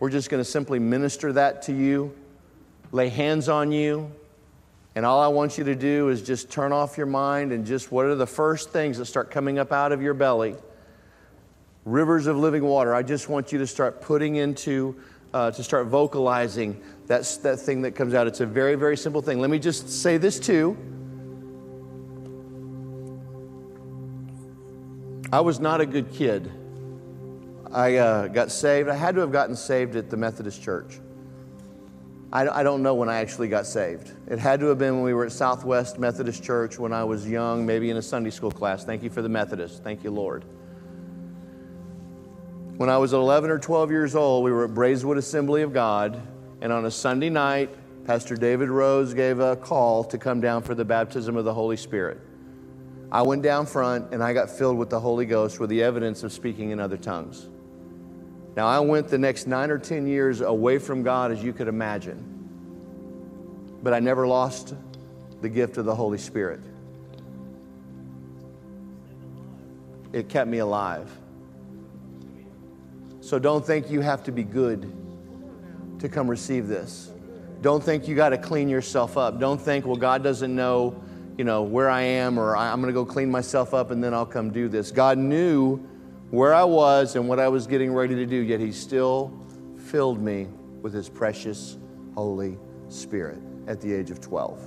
We're 0.00 0.10
just 0.10 0.30
going 0.30 0.42
to 0.42 0.50
simply 0.50 0.80
minister 0.80 1.32
that 1.34 1.62
to 1.62 1.72
you, 1.72 2.12
lay 2.90 3.08
hands 3.08 3.48
on 3.48 3.70
you. 3.70 4.10
And 4.96 5.06
all 5.06 5.20
I 5.20 5.28
want 5.28 5.56
you 5.56 5.64
to 5.64 5.76
do 5.76 6.08
is 6.08 6.20
just 6.20 6.50
turn 6.50 6.72
off 6.72 6.96
your 6.96 7.06
mind 7.06 7.52
and 7.52 7.64
just 7.64 7.92
what 7.92 8.06
are 8.06 8.16
the 8.16 8.26
first 8.26 8.70
things 8.70 8.98
that 8.98 9.04
start 9.04 9.30
coming 9.30 9.60
up 9.60 9.70
out 9.70 9.92
of 9.92 10.02
your 10.02 10.14
belly? 10.14 10.56
rivers 11.84 12.26
of 12.26 12.36
living 12.36 12.64
water. 12.64 12.94
I 12.94 13.02
just 13.02 13.28
want 13.28 13.52
you 13.52 13.58
to 13.58 13.66
start 13.66 14.00
putting 14.00 14.36
into, 14.36 14.96
uh, 15.32 15.50
to 15.50 15.62
start 15.62 15.86
vocalizing 15.86 16.80
that, 17.06 17.38
that 17.42 17.58
thing 17.58 17.82
that 17.82 17.92
comes 17.92 18.14
out. 18.14 18.26
It's 18.26 18.40
a 18.40 18.46
very, 18.46 18.74
very 18.74 18.96
simple 18.96 19.22
thing. 19.22 19.40
Let 19.40 19.50
me 19.50 19.58
just 19.58 19.88
say 19.88 20.16
this 20.16 20.38
too. 20.38 20.76
I 25.32 25.40
was 25.40 25.60
not 25.60 25.80
a 25.80 25.86
good 25.86 26.12
kid. 26.12 26.50
I 27.72 27.96
uh, 27.96 28.28
got 28.28 28.50
saved. 28.50 28.88
I 28.88 28.96
had 28.96 29.14
to 29.14 29.20
have 29.20 29.30
gotten 29.30 29.54
saved 29.54 29.94
at 29.94 30.10
the 30.10 30.16
Methodist 30.16 30.62
Church. 30.62 30.98
I, 32.32 32.48
I 32.48 32.62
don't 32.62 32.82
know 32.82 32.94
when 32.94 33.08
I 33.08 33.16
actually 33.16 33.48
got 33.48 33.66
saved. 33.66 34.12
It 34.28 34.38
had 34.38 34.60
to 34.60 34.66
have 34.66 34.78
been 34.78 34.96
when 34.96 35.04
we 35.04 35.14
were 35.14 35.24
at 35.26 35.32
Southwest 35.32 35.98
Methodist 35.98 36.42
Church 36.42 36.78
when 36.78 36.92
I 36.92 37.04
was 37.04 37.28
young, 37.28 37.66
maybe 37.66 37.90
in 37.90 37.96
a 37.96 38.02
Sunday 38.02 38.30
school 38.30 38.50
class. 38.50 38.84
Thank 38.84 39.02
you 39.02 39.10
for 39.10 39.22
the 39.22 39.28
Methodist. 39.28 39.84
Thank 39.84 40.02
you, 40.02 40.10
Lord. 40.10 40.44
When 42.76 42.88
I 42.88 42.98
was 42.98 43.12
11 43.12 43.50
or 43.50 43.58
12 43.58 43.90
years 43.90 44.14
old, 44.14 44.44
we 44.44 44.52
were 44.52 44.64
at 44.64 44.74
Braeswood 44.74 45.18
Assembly 45.18 45.62
of 45.62 45.72
God, 45.72 46.20
and 46.60 46.72
on 46.72 46.86
a 46.86 46.90
Sunday 46.90 47.30
night, 47.30 47.70
Pastor 48.04 48.36
David 48.36 48.68
Rose 48.68 49.12
gave 49.12 49.38
a 49.38 49.54
call 49.54 50.02
to 50.04 50.18
come 50.18 50.40
down 50.40 50.62
for 50.62 50.74
the 50.74 50.84
baptism 50.84 51.36
of 51.36 51.44
the 51.44 51.54
Holy 51.54 51.76
Spirit. 51.76 52.20
I 53.12 53.22
went 53.22 53.42
down 53.42 53.66
front 53.66 54.12
and 54.12 54.22
I 54.22 54.32
got 54.32 54.50
filled 54.50 54.78
with 54.78 54.88
the 54.88 55.00
Holy 55.00 55.26
Ghost 55.26 55.58
with 55.58 55.68
the 55.68 55.82
evidence 55.82 56.22
of 56.22 56.32
speaking 56.32 56.70
in 56.70 56.78
other 56.78 56.96
tongues. 56.96 57.48
Now, 58.56 58.66
I 58.66 58.80
went 58.80 59.08
the 59.08 59.18
next 59.18 59.46
nine 59.46 59.70
or 59.70 59.78
10 59.78 60.06
years 60.06 60.40
away 60.40 60.78
from 60.78 61.02
God 61.02 61.30
as 61.30 61.42
you 61.42 61.52
could 61.52 61.68
imagine, 61.68 62.18
but 63.82 63.94
I 63.94 64.00
never 64.00 64.26
lost 64.26 64.74
the 65.40 65.48
gift 65.48 65.76
of 65.78 65.84
the 65.84 65.94
Holy 65.94 66.18
Spirit. 66.18 66.60
It 70.12 70.28
kept 70.28 70.50
me 70.50 70.58
alive. 70.58 71.10
So 73.20 73.38
don't 73.38 73.64
think 73.64 73.90
you 73.90 74.00
have 74.00 74.24
to 74.24 74.32
be 74.32 74.42
good 74.42 74.92
to 76.00 76.08
come 76.08 76.28
receive 76.28 76.66
this. 76.66 77.10
Don't 77.60 77.82
think 77.82 78.08
you 78.08 78.16
got 78.16 78.30
to 78.30 78.38
clean 78.38 78.68
yourself 78.68 79.16
up. 79.16 79.38
Don't 79.38 79.60
think, 79.60 79.86
well, 79.86 79.96
God 79.96 80.24
doesn't 80.24 80.54
know, 80.54 81.00
you 81.36 81.44
know, 81.44 81.62
where 81.62 81.90
I 81.90 82.02
am 82.02 82.38
or 82.38 82.56
I'm 82.56 82.80
going 82.80 82.92
to 82.92 82.98
go 82.98 83.04
clean 83.04 83.30
myself 83.30 83.74
up 83.74 83.90
and 83.90 84.02
then 84.02 84.14
I'll 84.14 84.26
come 84.26 84.50
do 84.50 84.68
this. 84.68 84.90
God 84.90 85.18
knew 85.18 85.86
where 86.30 86.54
I 86.54 86.64
was 86.64 87.16
and 87.16 87.28
what 87.28 87.40
I 87.40 87.48
was 87.48 87.66
getting 87.66 87.92
ready 87.92 88.14
to 88.16 88.26
do, 88.26 88.36
yet 88.36 88.60
He 88.60 88.72
still 88.72 89.32
filled 89.76 90.20
me 90.20 90.46
with 90.82 90.92
His 90.92 91.08
precious 91.08 91.76
Holy 92.14 92.56
Spirit 92.88 93.38
at 93.66 93.80
the 93.80 93.92
age 93.92 94.10
of 94.10 94.20
12. 94.20 94.58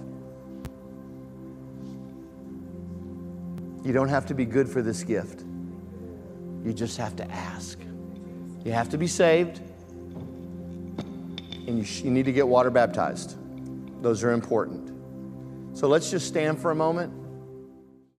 You 3.85 3.91
don't 3.91 4.09
have 4.09 4.25
to 4.27 4.33
be 4.33 4.45
good 4.45 4.69
for 4.69 4.81
this 4.81 5.03
gift. 5.03 5.43
You 6.63 6.73
just 6.73 6.97
have 6.97 7.15
to 7.17 7.29
ask. 7.29 7.79
You 8.63 8.71
have 8.71 8.89
to 8.89 8.97
be 8.97 9.07
saved, 9.07 9.59
and 11.67 11.77
you, 11.77 11.83
sh- 11.83 12.01
you 12.01 12.11
need 12.11 12.25
to 12.25 12.31
get 12.31 12.47
water 12.47 12.69
baptized. 12.69 13.37
Those 14.01 14.23
are 14.23 14.31
important. 14.31 14.89
So 15.77 15.87
let's 15.87 16.09
just 16.09 16.27
stand 16.27 16.59
for 16.59 16.71
a 16.71 16.75
moment. 16.75 17.13